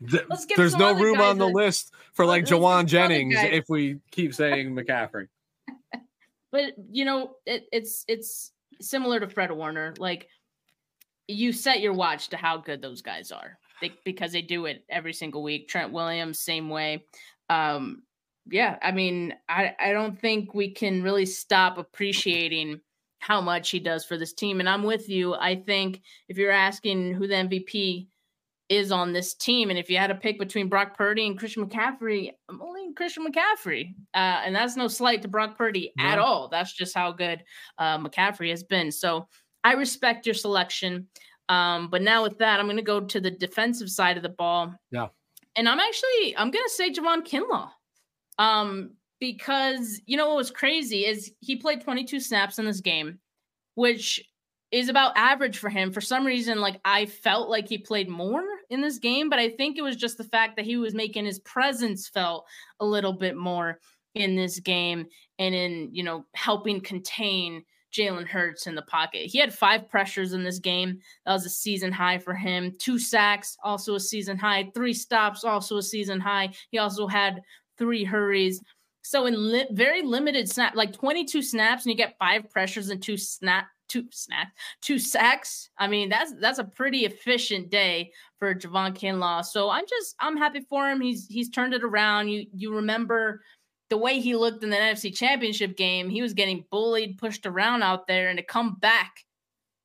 [0.28, 2.86] Let's give There's no room on the a- list for like let's give some Jauan
[2.86, 5.28] Jennings if we keep saying McCaffrey.
[6.52, 9.94] but you know, it, it's it's similar to Fred Warner.
[9.98, 10.28] Like,
[11.26, 14.84] you set your watch to how good those guys are they, because they do it
[14.88, 15.68] every single week.
[15.68, 17.04] Trent Williams, same way.
[17.50, 18.02] Um,
[18.50, 22.80] yeah, I mean, I I don't think we can really stop appreciating
[23.22, 24.58] how much he does for this team.
[24.58, 25.34] And I'm with you.
[25.34, 28.08] I think if you're asking who the MVP
[28.68, 31.64] is on this team, and if you had to pick between Brock Purdy and Christian
[31.64, 33.94] McCaffrey, I'm only Christian McCaffrey.
[34.12, 36.48] Uh, and that's no slight to Brock Purdy at all.
[36.48, 37.44] That's just how good
[37.78, 38.90] uh, McCaffrey has been.
[38.90, 39.28] So
[39.62, 41.06] I respect your selection.
[41.48, 44.30] Um, but now with that, I'm going to go to the defensive side of the
[44.30, 44.74] ball.
[44.90, 45.08] Yeah.
[45.54, 47.68] And I'm actually I'm going to say Javon Kinlaw.
[48.36, 53.20] Um, because you know what was crazy is he played 22 snaps in this game,
[53.76, 54.20] which
[54.72, 55.92] is about average for him.
[55.92, 59.50] For some reason, like I felt like he played more in this game, but I
[59.50, 62.46] think it was just the fact that he was making his presence felt
[62.80, 63.78] a little bit more
[64.16, 65.06] in this game
[65.38, 67.62] and in, you know, helping contain
[67.92, 69.26] Jalen Hurts in the pocket.
[69.26, 70.98] He had five pressures in this game.
[71.26, 72.74] That was a season high for him.
[72.80, 74.68] Two sacks, also a season high.
[74.74, 76.50] Three stops, also a season high.
[76.72, 77.40] He also had
[77.78, 78.60] three hurries.
[79.02, 83.02] So in li- very limited snap, like 22 snaps, and you get five pressures and
[83.02, 85.68] two snap, two snaps, two sacks.
[85.76, 89.44] I mean, that's that's a pretty efficient day for Javon Kinlaw.
[89.44, 91.00] So I'm just I'm happy for him.
[91.00, 92.28] He's he's turned it around.
[92.28, 93.42] You you remember
[93.90, 97.82] the way he looked in the NFC Championship game, he was getting bullied, pushed around
[97.82, 99.16] out there, and to come back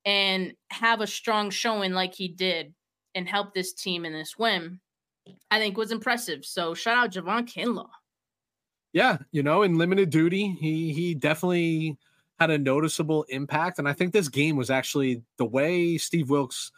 [0.05, 2.73] and have a strong showing like he did
[3.15, 4.79] and help this team in this win,
[5.51, 6.45] I think was impressive.
[6.45, 7.89] So shout out Javon Kinlaw.
[8.97, 11.99] Yeah, you know, in limited duty, he he definitely
[12.39, 13.77] had a noticeable impact.
[13.77, 16.71] And I think this game was actually the way Steve Wilks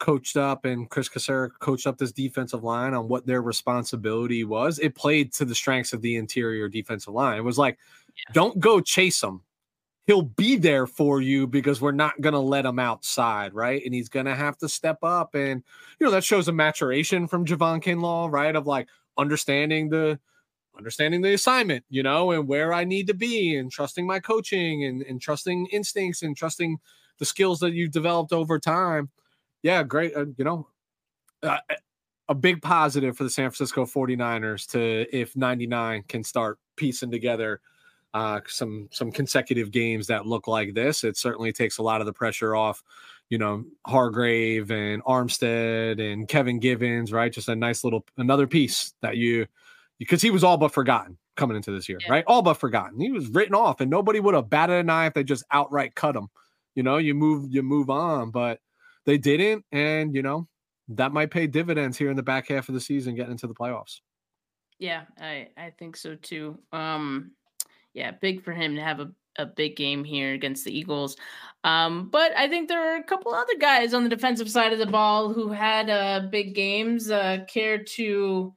[0.00, 4.80] coached up and Chris Kasser coached up this defensive line on what their responsibility was.
[4.80, 7.38] It played to the strengths of the interior defensive line.
[7.38, 7.78] It was like,
[8.32, 9.42] don't go chase him.
[10.10, 13.80] he'll be there for you because we're not going to let him outside, right?
[13.84, 15.36] And he's going to have to step up.
[15.36, 15.62] And,
[16.00, 18.56] you know, that shows a maturation from Javon Kinlaw, right?
[18.56, 20.18] Of like understanding the,
[20.80, 24.84] understanding the assignment, you know, and where I need to be and trusting my coaching
[24.84, 26.78] and, and trusting instincts and trusting
[27.18, 29.10] the skills that you've developed over time.
[29.62, 30.16] Yeah, great.
[30.16, 30.68] Uh, you know,
[31.42, 31.58] uh,
[32.30, 37.60] a big positive for the San Francisco 49ers to if 99 can start piecing together
[38.14, 41.04] uh, some some consecutive games that look like this.
[41.04, 42.82] It certainly takes a lot of the pressure off,
[43.28, 47.32] you know, Hargrave and Armstead and Kevin Givens, right?
[47.32, 49.46] Just a nice little another piece that you
[50.00, 52.10] because he was all but forgotten coming into this year, yeah.
[52.10, 52.24] right?
[52.26, 52.98] All but forgotten.
[52.98, 55.94] He was written off, and nobody would have batted an eye if they just outright
[55.94, 56.28] cut him.
[56.74, 58.58] You know, you move you move on, but
[59.04, 60.48] they didn't, and you know
[60.88, 63.54] that might pay dividends here in the back half of the season, getting into the
[63.54, 64.00] playoffs.
[64.78, 66.58] Yeah, I I think so too.
[66.72, 67.32] Um,
[67.92, 71.16] yeah, big for him to have a, a big game here against the Eagles.
[71.62, 74.78] Um, but I think there are a couple other guys on the defensive side of
[74.78, 77.10] the ball who had uh, big games.
[77.10, 78.54] Uh, care to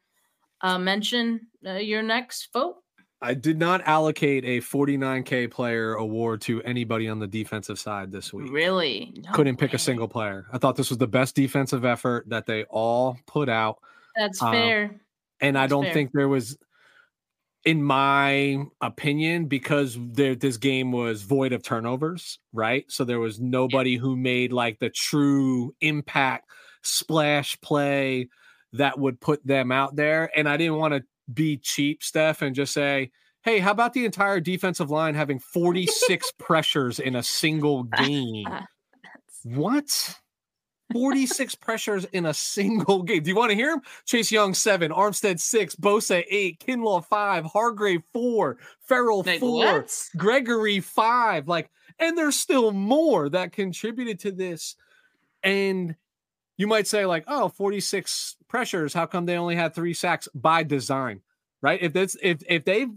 [0.64, 2.78] uh, mention uh, your next vote?
[3.22, 8.34] I did not allocate a 49K player award to anybody on the defensive side this
[8.34, 8.52] week.
[8.52, 9.14] Really?
[9.24, 9.68] No Couldn't way.
[9.68, 10.46] pick a single player.
[10.52, 13.78] I thought this was the best defensive effort that they all put out.
[14.18, 14.96] That's um, fair.
[15.40, 15.94] And That's I don't fair.
[15.94, 16.58] think there was
[17.66, 22.86] in my opinion, because there, this game was void of turnovers, right?
[22.90, 26.50] So there was nobody who made like the true impact
[26.82, 28.28] splash play
[28.74, 30.30] that would put them out there.
[30.36, 33.12] And I didn't want to be cheap, Steph, and just say,
[33.44, 38.48] hey, how about the entire defensive line having 46 pressures in a single game?
[39.44, 40.16] what?
[40.92, 43.24] 46 pressures in a single game.
[43.24, 43.82] Do you want to hear them?
[44.06, 50.10] Chase Young, seven, Armstead, six, Bosa, eight, Kinlaw, five, Hargrave, four, Ferrell, like, four, what?
[50.16, 51.48] Gregory, five.
[51.48, 51.70] Like,
[52.00, 54.76] and there's still more that contributed to this.
[55.42, 55.96] And
[56.58, 58.94] you might say, like, oh, 46 pressures.
[58.94, 61.22] How come they only had three sacks by design?
[61.62, 61.82] Right?
[61.82, 62.92] If that's if if they've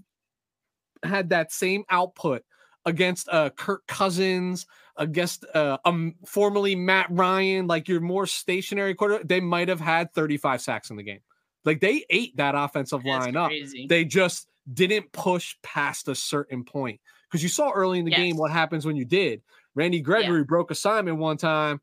[1.03, 2.43] had that same output
[2.85, 9.25] against uh Kirk Cousins, against uh, um formerly Matt Ryan, like your more stationary quarter,
[9.25, 11.21] they might have had 35 sacks in the game.
[11.65, 13.85] Like they ate that offensive That's line crazy.
[13.85, 13.89] up.
[13.89, 17.01] They just didn't push past a certain point.
[17.29, 18.21] Because you saw early in the yes.
[18.21, 19.43] game what happens when you did.
[19.75, 20.45] Randy Gregory yeah.
[20.45, 21.81] broke assignment one time,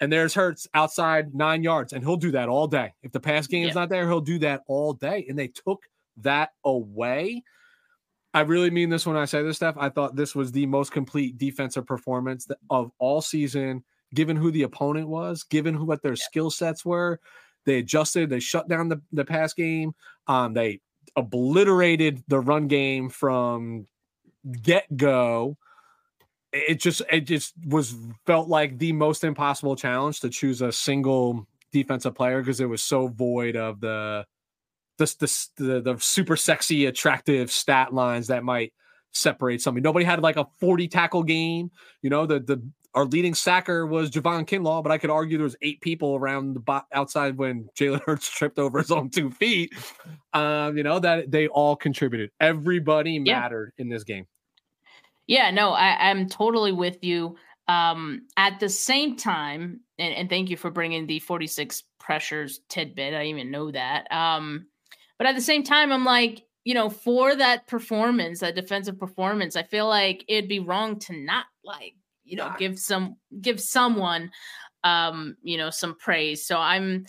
[0.00, 2.92] and there's Hurts outside nine yards, and he'll do that all day.
[3.02, 3.80] If the pass game is yeah.
[3.80, 5.26] not there, he'll do that all day.
[5.28, 5.82] And they took
[6.18, 7.42] that away.
[8.32, 9.76] I really mean this when I say this, Steph.
[9.76, 13.84] I thought this was the most complete defensive performance of all season,
[14.14, 16.24] given who the opponent was, given who, what their yeah.
[16.24, 17.20] skill sets were.
[17.66, 19.94] They adjusted, they shut down the, the pass game.
[20.26, 20.80] Um, they
[21.16, 23.86] obliterated the run game from
[24.62, 25.58] get go.
[26.52, 27.94] It just it just was
[28.26, 32.82] felt like the most impossible challenge to choose a single defensive player because it was
[32.82, 34.24] so void of the
[34.98, 38.72] the, the the super sexy, attractive stat lines that might
[39.12, 39.82] separate somebody.
[39.82, 41.70] Nobody had like a 40 tackle game.
[42.02, 42.62] You know, the the
[42.94, 46.54] our leading sacker was Javon Kinlaw, but I could argue there was eight people around
[46.54, 49.72] the bo- outside when Jalen Hurts tripped over his own two feet.
[50.32, 52.30] Um, you know that they all contributed.
[52.40, 53.82] Everybody mattered yeah.
[53.82, 54.26] in this game.
[55.30, 57.36] Yeah, no, I, I'm totally with you.
[57.68, 63.14] Um, at the same time, and, and thank you for bringing the 46 pressures tidbit.
[63.14, 64.10] I even know that.
[64.10, 64.66] Um,
[65.18, 69.54] but at the same time, I'm like, you know, for that performance, that defensive performance,
[69.54, 74.32] I feel like it'd be wrong to not like, you know, give some give someone
[74.82, 76.44] um, you know, some praise.
[76.44, 77.06] So I'm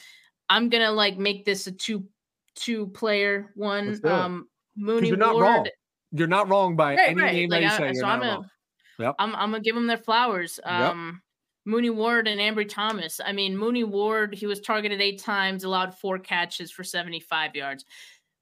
[0.47, 2.05] I'm gonna like make this a two
[2.53, 3.99] two player one.
[4.03, 5.71] Um Mooney Ward.
[6.11, 7.33] You're not wrong by right, any right.
[7.33, 7.99] name like, that you say.
[7.99, 8.51] So I'm gonna,
[8.99, 9.15] yep.
[9.19, 10.59] I'm, I'm gonna give them their flowers.
[10.63, 11.21] Um yep.
[11.63, 13.21] Mooney Ward and Ambry Thomas.
[13.23, 17.85] I mean, Mooney Ward, he was targeted eight times, allowed four catches for 75 yards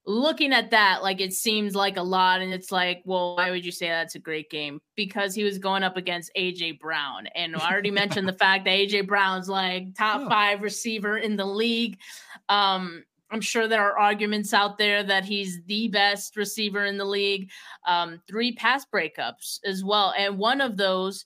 [0.06, 3.64] looking at that, like it seems like a lot, and it's like, well, why would
[3.64, 4.80] you say that's a great game?
[4.96, 8.70] Because he was going up against AJ Brown, and I already mentioned the fact that
[8.70, 11.98] AJ Brown's like top five receiver in the league.
[12.48, 17.04] Um, I'm sure there are arguments out there that he's the best receiver in the
[17.04, 17.50] league.
[17.86, 21.24] Um, three pass breakups as well, and one of those,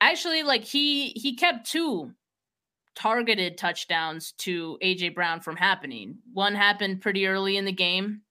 [0.00, 2.12] actually, like he he kept two
[2.94, 6.16] targeted touchdowns to AJ Brown from happening.
[6.32, 8.22] One happened pretty early in the game.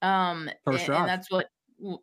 [0.00, 1.00] Um first and, drive.
[1.00, 1.48] and that's what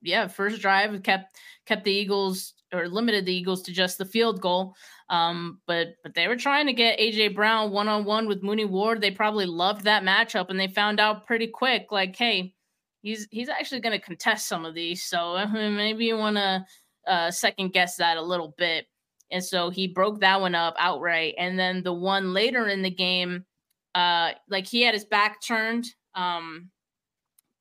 [0.01, 4.41] yeah, first drive kept kept the Eagles or limited the Eagles to just the field
[4.41, 4.75] goal.
[5.09, 8.65] Um, but but they were trying to get AJ Brown one on one with Mooney
[8.65, 9.01] Ward.
[9.01, 12.53] They probably loved that matchup, and they found out pretty quick, like, hey,
[13.01, 15.03] he's he's actually going to contest some of these.
[15.03, 16.65] So maybe you want to
[17.07, 18.85] uh, second guess that a little bit.
[19.31, 21.35] And so he broke that one up outright.
[21.37, 23.45] And then the one later in the game,
[23.93, 25.85] uh, like he had his back turned.
[26.15, 26.69] Um,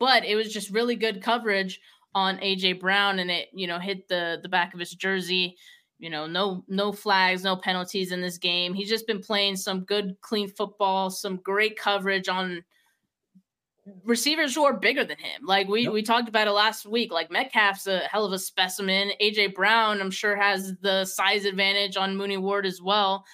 [0.01, 1.81] but it was just really good coverage
[2.15, 5.57] on AJ Brown and it, you know, hit the the back of his jersey.
[5.99, 8.73] You know, no no flags, no penalties in this game.
[8.73, 12.63] He's just been playing some good clean football, some great coverage on
[14.05, 15.43] receivers who are bigger than him.
[15.45, 15.93] Like we yep.
[15.93, 17.13] we talked about it last week.
[17.13, 19.11] Like Metcalf's a hell of a specimen.
[19.21, 23.25] AJ Brown, I'm sure, has the size advantage on Mooney Ward as well.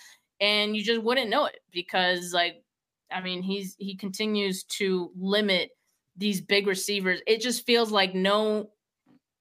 [0.41, 2.63] And you just wouldn't know it because, like,
[3.11, 5.71] I mean, he's he continues to limit
[6.17, 7.21] these big receivers.
[7.27, 8.71] It just feels like no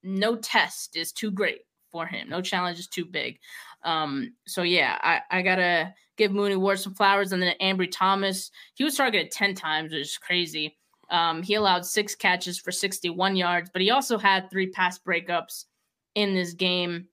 [0.04, 1.62] no test is too great
[1.94, 2.28] for him.
[2.28, 3.39] No challenge is too big.
[3.84, 8.52] Um, so yeah, I, I gotta give Mooney Ward some flowers, and then Ambry Thomas.
[8.74, 10.76] He was targeted ten times, which is crazy.
[11.10, 15.66] Um, he allowed six catches for 61 yards, but he also had three pass breakups
[16.16, 17.08] in this game.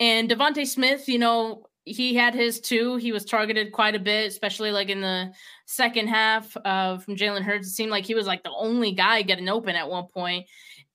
[0.00, 2.96] And DeVonta Smith, you know, he had his too.
[2.96, 5.32] He was targeted quite a bit, especially like in the
[5.66, 7.68] second half uh, from Jalen Hurts.
[7.68, 10.46] It seemed like he was like the only guy getting open at one point.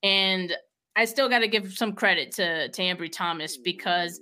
[0.04, 0.52] And
[0.96, 4.20] I still got to give some credit to to Ambry Thomas because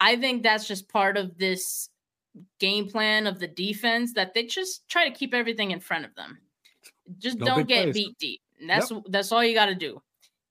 [0.00, 1.88] I think that's just part of this
[2.58, 6.14] game plan of the defense that they just try to keep everything in front of
[6.14, 6.38] them.
[7.18, 7.94] Just no don't get plays.
[7.94, 8.40] beat deep.
[8.66, 9.02] That's yep.
[9.08, 10.00] that's all you got to do.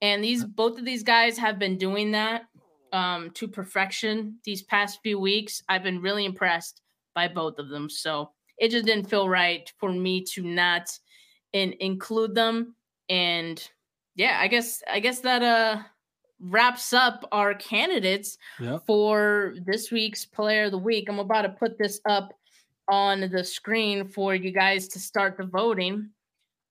[0.02, 2.44] And these both of these guys have been doing that
[2.92, 5.64] um, to perfection these past few weeks.
[5.68, 6.82] I've been really impressed
[7.16, 7.90] by both of them.
[7.90, 10.98] So it just didn't feel right for me to not
[11.54, 12.76] in, include them.
[13.10, 13.62] And
[14.16, 15.82] yeah, I guess I guess that uh
[16.40, 18.86] wraps up our candidates yep.
[18.86, 21.08] for this week's player of the week.
[21.10, 22.34] I'm about to put this up
[22.90, 26.10] on the screen for you guys to start the voting.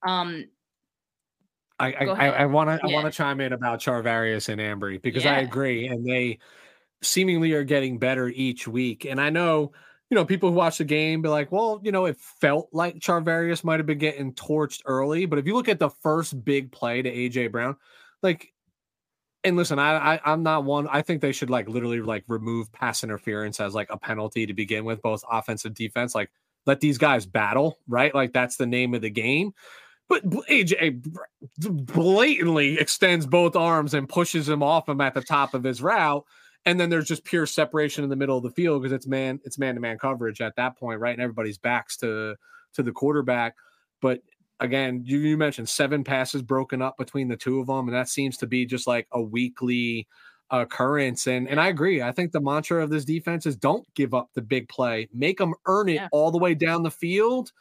[0.07, 0.45] Um,
[1.80, 5.36] I I want to I want to chime in about Charvarius and Ambry because yeah.
[5.36, 6.38] I agree, and they
[7.03, 9.05] seemingly are getting better each week.
[9.05, 9.72] And I know
[10.12, 12.96] you know people who watch the game be like, well, you know, it felt like
[12.96, 16.70] Charvarius might have been getting torched early, but if you look at the first big
[16.70, 17.76] play to AJ Brown,
[18.22, 18.52] like.
[19.44, 20.86] And listen, I, I I'm not one.
[20.86, 24.54] I think they should like literally like remove pass interference as like a penalty to
[24.54, 26.14] begin with, both offense and defense.
[26.14, 26.30] Like
[26.66, 28.14] let these guys battle, right?
[28.14, 29.52] Like that's the name of the game.
[30.08, 31.04] But AJ
[31.58, 36.24] blatantly extends both arms and pushes him off him at the top of his route.
[36.64, 39.40] And then there's just pure separation in the middle of the field because it's man,
[39.44, 41.12] it's man-to-man coverage at that point, right?
[41.12, 42.36] And everybody's backs to
[42.74, 43.56] to the quarterback.
[44.00, 44.20] But
[44.60, 48.08] again, you, you mentioned seven passes broken up between the two of them, and that
[48.08, 50.06] seems to be just like a weekly
[50.50, 51.26] occurrence.
[51.26, 52.02] And and I agree.
[52.02, 55.38] I think the mantra of this defense is don't give up the big play, make
[55.38, 56.08] them earn it yeah.
[56.12, 57.52] all the way down the field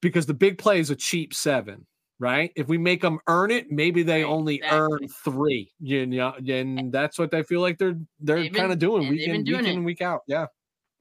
[0.00, 1.86] because the big play is a cheap seven,
[2.18, 2.52] right?
[2.56, 4.78] If we make them earn it, maybe they right, only exactly.
[4.78, 5.72] earn three.
[5.80, 9.44] You know, and that's what they feel like they're they're kind of doing week in,
[9.44, 10.22] week in, week out.
[10.26, 10.46] Yeah.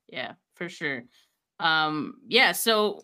[0.08, 1.04] Yeah, for sure.
[1.60, 3.04] Um, yeah, so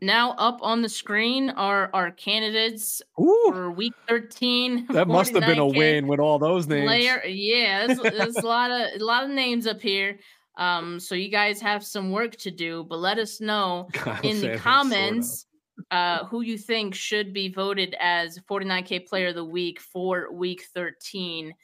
[0.00, 5.44] now up on the screen are our candidates Ooh, for week 13 that must have
[5.44, 9.04] been a win with all those names player yeah there's, there's a lot of a
[9.04, 10.16] lot of names up here
[10.58, 14.40] um, so you guys have some work to do, but let us know Kyle in
[14.40, 15.46] the comments
[15.90, 20.64] uh, who you think should be voted as 49K player of the week for week
[20.74, 21.54] 13.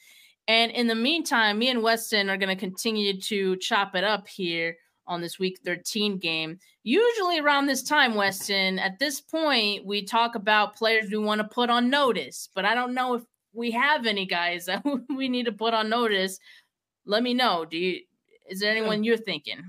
[0.47, 4.29] And in the meantime, me and Weston are going to continue to chop it up
[4.29, 6.59] here on this week 13 game.
[6.83, 11.49] Usually around this time, Weston, at this point, we talk about players we want to
[11.49, 14.85] put on notice, but I don't know if we have any guys that
[15.17, 16.39] we need to put on notice.
[17.07, 17.65] Let me know.
[17.65, 18.01] Do you
[18.49, 19.63] is there anyone you're thinking?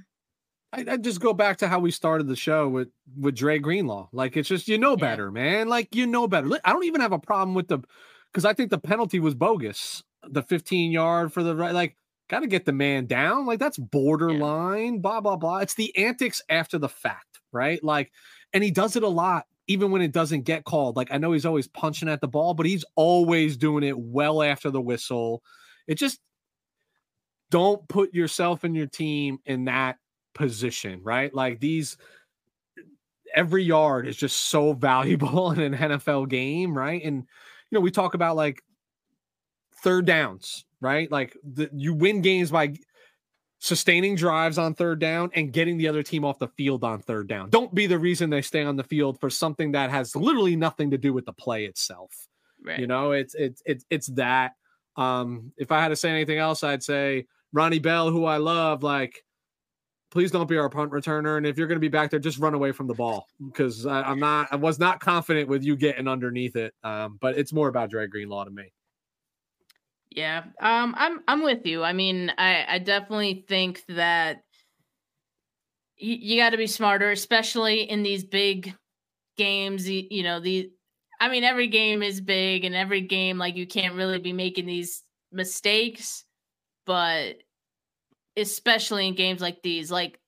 [0.75, 4.09] I, I, just go back to how we started the show with with Dre Greenlaw.
[4.11, 5.31] Like it's just you know better, yeah.
[5.31, 5.69] man.
[5.69, 6.49] Like you know better.
[6.63, 7.79] I don't even have a problem with the
[8.31, 10.03] because I think the penalty was bogus.
[10.27, 11.95] The 15 yard for the right, like
[12.29, 13.45] got to get the man down.
[13.45, 14.95] Like that's borderline.
[14.95, 14.99] Yeah.
[14.99, 15.59] Blah blah blah.
[15.59, 17.83] It's the antics after the fact, right?
[17.83, 18.11] Like,
[18.53, 20.97] and he does it a lot, even when it doesn't get called.
[20.97, 24.41] Like I know he's always punching at the ball, but he's always doing it well
[24.41, 25.41] after the whistle.
[25.87, 26.19] It just
[27.51, 29.97] don't put yourself and your team in that
[30.35, 31.33] position, right?
[31.33, 31.97] Like these
[33.33, 37.03] every yard is just so valuable in an NFL game, right?
[37.03, 38.63] And you know, we talk about like
[39.81, 41.11] third downs, right?
[41.11, 42.75] Like the, you win games by
[43.59, 47.27] sustaining drives on third down and getting the other team off the field on third
[47.27, 47.49] down.
[47.49, 50.91] Don't be the reason they stay on the field for something that has literally nothing
[50.91, 52.27] to do with the play itself.
[52.63, 52.79] Right.
[52.79, 54.53] You know, it's it's it's it's that.
[54.97, 58.81] Um, if I had to say anything else, I'd say Ronnie Bell, who I love,
[58.81, 59.24] like,
[60.15, 61.35] please don't be our punt returner.
[61.35, 63.85] And if you're going to be back there, just run away from the ball because
[63.85, 66.73] I'm not, I was not confident with you getting underneath it.
[66.85, 68.71] Um, but it's more about Dre Greenlaw to me.
[70.09, 71.83] Yeah, um, I'm I'm with you.
[71.83, 74.43] I mean, I I definitely think that
[75.97, 78.73] you, you got to be smarter, especially in these big
[79.35, 79.89] games.
[79.89, 80.71] You, you know, the
[81.19, 84.65] I mean, every game is big, and every game like you can't really be making
[84.65, 85.03] these
[85.33, 86.23] mistakes,
[86.85, 87.35] but
[88.37, 90.19] especially in games like these, like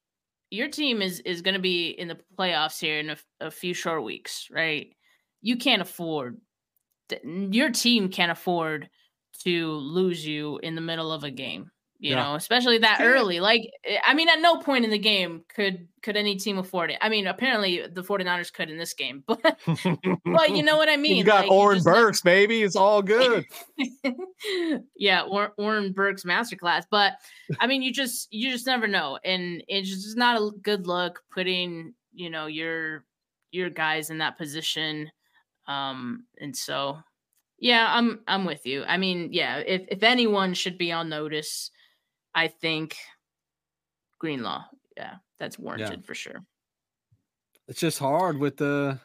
[0.49, 3.73] your team is is going to be in the playoffs here in a, a few
[3.73, 4.87] short weeks, right?
[5.41, 6.37] You can't afford
[7.23, 8.89] your team can't afford
[9.43, 12.23] to lose you in the middle of a game you yeah.
[12.23, 15.87] know especially that early like eh, i mean at no point in the game could
[16.07, 16.97] could any team afford it.
[17.01, 20.95] I mean apparently the 49ers could in this game but but you know what i
[20.97, 21.17] mean?
[21.17, 22.35] you got like, oren burks never...
[22.35, 22.63] baby.
[22.63, 23.45] It's all good.
[24.95, 27.13] Yeah or, oren burks masterclass but
[27.59, 31.21] i mean you just you just never know and it's just not a good look
[31.31, 33.03] putting you know your
[33.51, 35.09] your guys in that position
[35.67, 36.99] um and so
[37.59, 38.83] yeah i'm i'm with you.
[38.83, 41.71] I mean yeah if if anyone should be on notice
[42.37, 42.95] I think
[44.19, 44.65] Greenlaw.
[44.95, 46.05] Yeah, that's warranted yeah.
[46.05, 46.45] for sure.
[47.67, 48.99] It's just hard with the.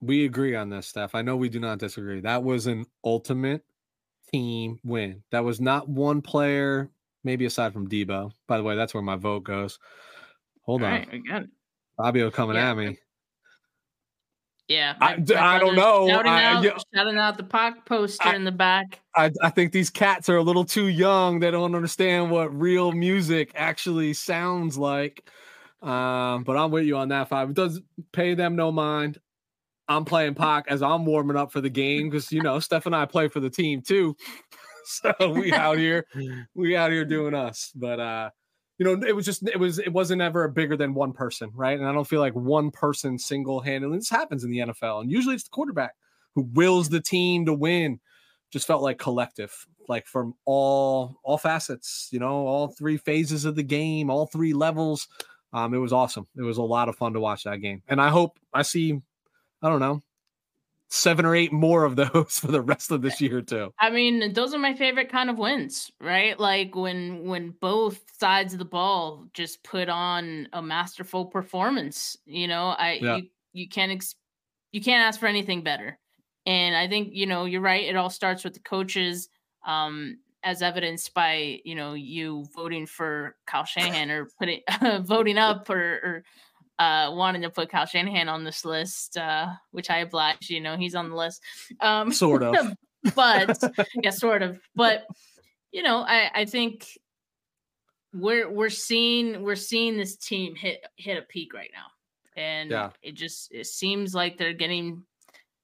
[0.00, 1.14] We agree on this, Steph.
[1.14, 2.20] I know we do not disagree.
[2.20, 3.64] That was an ultimate
[4.32, 5.22] team win.
[5.30, 6.90] That was not one player,
[7.22, 8.32] maybe aside from Deebo.
[8.48, 9.78] By the way, that's where my vote goes.
[10.62, 10.92] Hold All on.
[10.92, 11.52] Right, again.
[11.96, 12.72] Fabio coming yeah.
[12.72, 12.98] at me.
[14.68, 16.08] Yeah, I, I don't know.
[16.08, 19.00] Shouting, I, out, yeah, shouting out the POC poster I, in the back.
[19.14, 21.38] I, I think these cats are a little too young.
[21.38, 25.30] They don't understand what real music actually sounds like.
[25.82, 27.50] Um, but I'm with you on that five.
[27.50, 27.80] It does
[28.12, 29.20] pay them no mind.
[29.88, 32.96] I'm playing POC as I'm warming up for the game because you know Steph and
[32.96, 34.16] I play for the team too.
[34.84, 36.06] so we out here,
[36.54, 37.70] we out here doing us.
[37.72, 38.30] But uh
[38.78, 41.78] you know, it was just it was it wasn't ever bigger than one person, right?
[41.78, 43.98] And I don't feel like one person single handedly.
[43.98, 45.94] This happens in the NFL, and usually it's the quarterback
[46.34, 48.00] who wills the team to win.
[48.50, 49.52] Just felt like collective,
[49.88, 54.52] like from all all facets, you know, all three phases of the game, all three
[54.52, 55.08] levels.
[55.52, 56.26] Um, it was awesome.
[56.36, 59.00] It was a lot of fun to watch that game, and I hope I see,
[59.62, 60.02] I don't know,
[60.88, 63.72] seven or eight more of those for the rest of this year too.
[63.78, 66.38] I mean, those are my favorite kind of wins, right?
[66.38, 72.16] Like when when both sides of the ball just put on a masterful performance.
[72.24, 73.16] You know, I yeah.
[73.16, 74.16] you you can't ex-
[74.72, 75.98] you can't ask for anything better.
[76.44, 77.84] And I think you know you're right.
[77.84, 79.28] It all starts with the coaches,
[79.66, 84.60] um, as evidenced by you know you voting for Kyle Shanahan or putting
[85.02, 86.24] voting up or, or
[86.78, 90.50] uh, wanting to put Kyle Shanahan on this list, uh, which I oblige.
[90.50, 91.42] You know, he's on the list.
[91.80, 92.74] Um, sort of.
[93.14, 93.58] but
[94.02, 94.60] yeah, sort of.
[94.74, 95.06] But
[95.72, 96.86] you know, I, I think
[98.12, 102.90] we're we're seeing we're seeing this team hit hit a peak right now, and yeah.
[103.02, 105.02] it just it seems like they're getting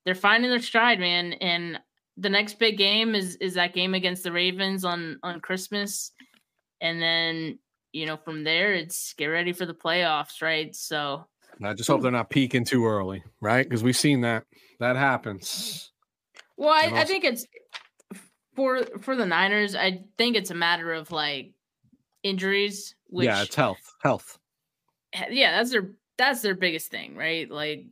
[0.04, 1.34] they're finding their stride, man.
[1.34, 1.78] And
[2.16, 6.12] the next big game is is that game against the Ravens on on Christmas,
[6.80, 7.58] and then
[7.92, 10.74] you know, from there, it's get ready for the playoffs, right?
[10.74, 11.26] So
[11.62, 13.64] I just hope they're not peaking too early, right?
[13.68, 14.44] Because we've seen that
[14.80, 15.92] that happens.
[16.56, 17.46] Well, I, also- I think it's
[18.54, 19.74] for for the Niners.
[19.74, 21.52] I think it's a matter of like
[22.22, 22.94] injuries.
[23.08, 24.38] Which, yeah, it's health, health.
[25.30, 27.50] Yeah, that's their that's their biggest thing, right?
[27.50, 27.86] Like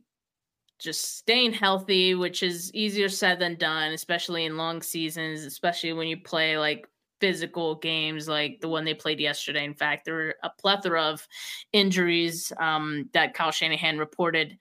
[0.79, 6.07] just staying healthy, which is easier said than done, especially in long seasons, especially when
[6.07, 6.87] you play like
[7.21, 9.63] physical games like the one they played yesterday.
[9.63, 11.25] In fact, there were a plethora of
[11.71, 14.57] injuries um, that Kyle Shanahan reported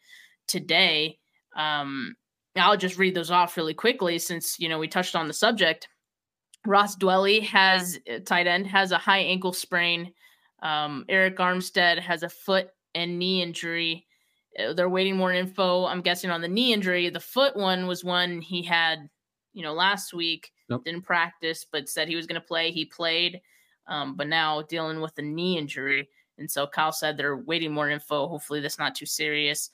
[0.46, 1.18] today.
[1.56, 2.14] Um,
[2.56, 5.88] I'll just read those off really quickly since you know we touched on the subject.
[6.66, 10.12] Ross Dwelley has uh, tight end has a high ankle sprain.
[10.62, 14.06] Um, Arik Armstead has a foot and knee injury.
[14.58, 15.86] Uh, they're waiting more info.
[15.86, 17.08] I'm guessing on the knee injury.
[17.08, 19.08] The foot one was one he had,
[19.54, 20.52] you know, last week.
[20.70, 20.84] Nope.
[20.84, 22.70] Didn't practice, but said he was going to play.
[22.70, 23.40] He played,
[23.88, 26.08] um, but now dealing with a knee injury.
[26.38, 28.28] And so Kyle said they're waiting more info.
[28.28, 29.70] Hopefully, that's not too serious.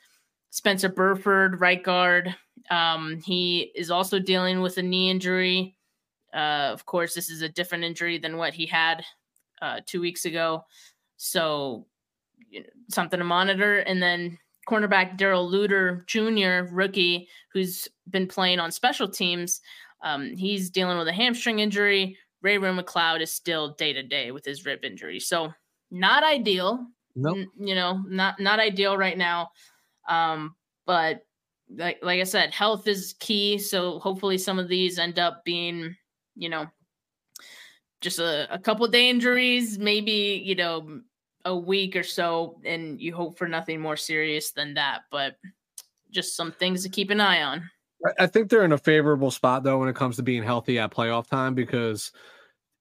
[0.50, 2.34] Spencer Burford, right guard.
[2.70, 5.76] Um, he is also dealing with a knee injury.
[6.34, 9.04] Uh, of course, this is a different injury than what he had
[9.60, 10.64] uh, two weeks ago.
[11.18, 11.86] So,
[12.48, 13.78] you know, something to monitor.
[13.80, 14.38] And then
[14.68, 19.60] cornerback Darrell Luter Jr., rookie, who's been playing on special teams.
[20.02, 22.16] Um, he's dealing with a hamstring injury.
[22.42, 25.20] Ray Ray McCloud is still day to day with his rib injury.
[25.20, 25.52] So
[25.90, 26.86] not ideal.
[27.14, 27.38] Nope.
[27.38, 29.50] N- you know, not not ideal right now.
[30.08, 30.54] Um,
[30.86, 31.22] but
[31.74, 33.58] like like I said, health is key.
[33.58, 35.96] So hopefully some of these end up being,
[36.36, 36.66] you know,
[38.00, 41.00] just a, a couple day injuries, maybe, you know,
[41.44, 45.02] a week or so, and you hope for nothing more serious than that.
[45.10, 45.36] But
[46.10, 47.68] just some things to keep an eye on.
[48.18, 50.92] I think they're in a favorable spot though when it comes to being healthy at
[50.92, 52.12] playoff time because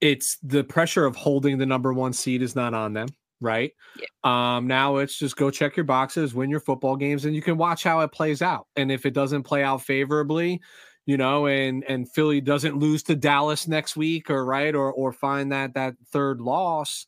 [0.02, 3.08] it's the pressure of holding the number one seed is not on them,
[3.40, 3.72] right?
[4.00, 4.56] Yeah.
[4.58, 7.58] Um, now it's just go check your boxes, win your football games, and you can
[7.58, 8.68] watch how it plays out.
[8.76, 10.62] And if it doesn't play out favorably,
[11.06, 15.14] you know, and and Philly doesn't lose to Dallas next week, or right, or or
[15.14, 17.08] find that that third loss,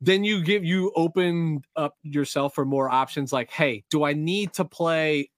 [0.00, 3.32] then you give you open up yourself for more options.
[3.32, 5.30] Like, hey, do I need to play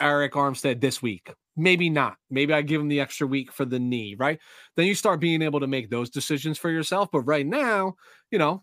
[0.00, 1.32] Arik Armstead this week?
[1.56, 2.16] Maybe not.
[2.30, 4.38] Maybe I give him the extra week for the knee, right?
[4.76, 7.10] Then you start being able to make those decisions for yourself.
[7.12, 7.96] But right now,
[8.30, 8.62] you know,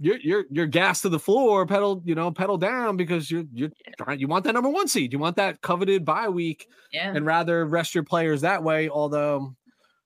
[0.00, 3.70] you're you're you're gas to the floor, pedal, you know, pedal down because you're you're
[3.98, 5.12] trying you want that number one seed.
[5.12, 7.12] You want that coveted bye week yeah.
[7.14, 8.88] and rather rest your players that way.
[8.88, 9.54] Although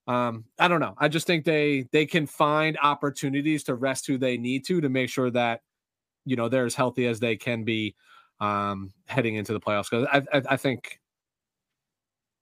[0.09, 0.95] um, I don't know.
[0.99, 4.89] I just think they they can find opportunities to rest who they need to to
[4.89, 5.63] make sure that
[6.25, 7.95] you know they're as healthy as they can be
[8.41, 9.91] um heading into the playoffs.
[9.91, 11.01] Because I, I I think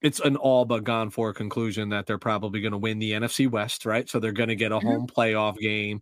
[0.01, 3.49] it's an all but gone for conclusion that they're probably going to win the NFC
[3.49, 4.07] West, right?
[4.09, 4.87] So they're going to get a mm-hmm.
[4.87, 6.01] home playoff game.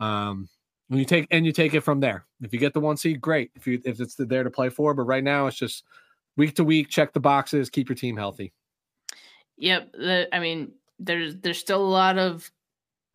[0.00, 0.48] Um,
[0.90, 2.26] and you take and you take it from there.
[2.42, 3.50] If you get the one seed, great.
[3.54, 5.84] If you if it's there to play for, but right now it's just
[6.36, 8.52] week to week, check the boxes, keep your team healthy.
[9.56, 9.92] Yep.
[9.92, 12.50] The, I mean, there's there's still a lot of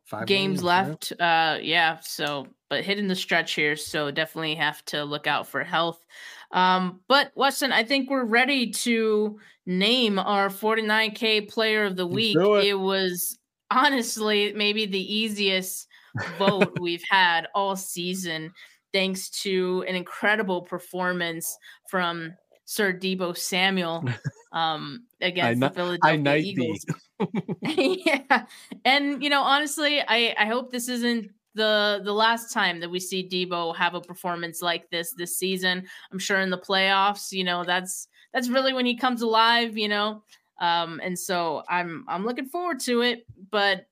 [0.09, 1.13] Five games, games left.
[1.19, 1.51] Yeah.
[1.51, 1.99] Uh, yeah.
[2.01, 6.03] So, but hitting the stretch here, so definitely have to look out for health.
[6.51, 12.37] Um, but Weston, I think we're ready to name our 49k player of the week.
[12.39, 12.65] It.
[12.69, 13.37] it was
[13.69, 15.87] honestly maybe the easiest
[16.39, 18.51] vote we've had all season,
[18.91, 21.55] thanks to an incredible performance
[21.87, 22.33] from
[22.65, 24.05] Sir Deebo Samuel
[24.53, 26.83] um, against the Philadelphia Eagles.
[27.61, 28.45] yeah,
[28.85, 32.99] and you know, honestly, I I hope this isn't the the last time that we
[32.99, 35.85] see Deebo have a performance like this this season.
[36.11, 39.87] I'm sure in the playoffs, you know, that's that's really when he comes alive, you
[39.87, 40.23] know.
[40.59, 43.25] Um, and so I'm I'm looking forward to it.
[43.51, 43.87] But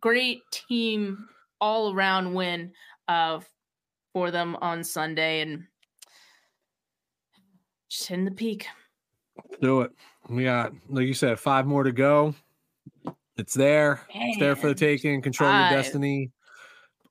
[0.00, 1.28] great team
[1.60, 2.72] all around win
[3.08, 3.40] uh,
[4.12, 5.64] for them on Sunday and
[7.88, 8.66] just hitting the peak.
[9.60, 9.92] Do it.
[10.28, 12.34] We got, like you said, five more to go.
[13.42, 14.00] It's there.
[14.14, 15.20] Man, it's there for the taking.
[15.20, 15.72] Control five.
[15.72, 16.30] your destiny.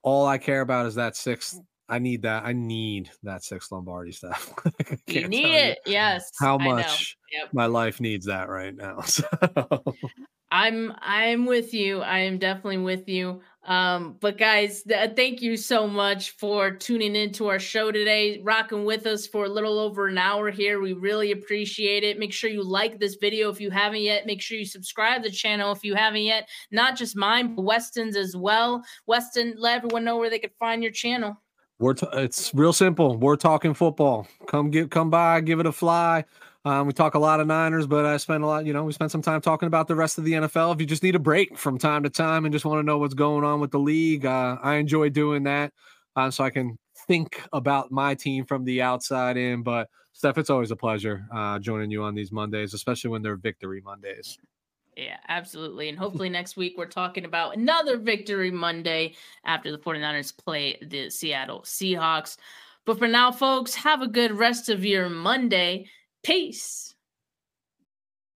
[0.01, 1.57] All I care about is that sixth.
[1.57, 1.65] Mm.
[1.89, 2.45] I need that.
[2.45, 4.53] I need that six Lombardi stuff.
[5.07, 5.79] you need it.
[5.85, 6.31] You yes.
[6.39, 7.53] How much yep.
[7.53, 9.01] my life needs that right now.
[9.05, 9.25] So.
[10.51, 11.99] I'm I'm with you.
[11.99, 13.41] I am definitely with you.
[13.63, 18.85] Um, but guys, th- thank you so much for tuning into our show today, rocking
[18.85, 20.81] with us for a little over an hour here.
[20.81, 22.17] We really appreciate it.
[22.17, 24.25] Make sure you like this video if you haven't yet.
[24.25, 26.49] Make sure you subscribe to the channel if you haven't yet.
[26.71, 28.83] Not just mine, but Weston's as well.
[29.05, 31.39] Weston, let everyone know where they could find your channel.
[31.77, 33.17] We're t- it's real simple.
[33.17, 34.27] We're talking football.
[34.47, 36.25] Come get come by, give it a fly.
[36.63, 38.93] Um, we talk a lot of Niners, but I spend a lot, you know, we
[38.93, 40.73] spend some time talking about the rest of the NFL.
[40.75, 42.99] If you just need a break from time to time and just want to know
[42.99, 45.73] what's going on with the league, uh, I enjoy doing that
[46.15, 49.63] uh, so I can think about my team from the outside in.
[49.63, 53.37] But Steph, it's always a pleasure uh, joining you on these Mondays, especially when they're
[53.37, 54.37] victory Mondays.
[54.95, 55.89] Yeah, absolutely.
[55.89, 61.09] And hopefully next week we're talking about another victory Monday after the 49ers play the
[61.09, 62.37] Seattle Seahawks.
[62.85, 65.87] But for now, folks, have a good rest of your Monday.
[66.23, 66.90] Peace.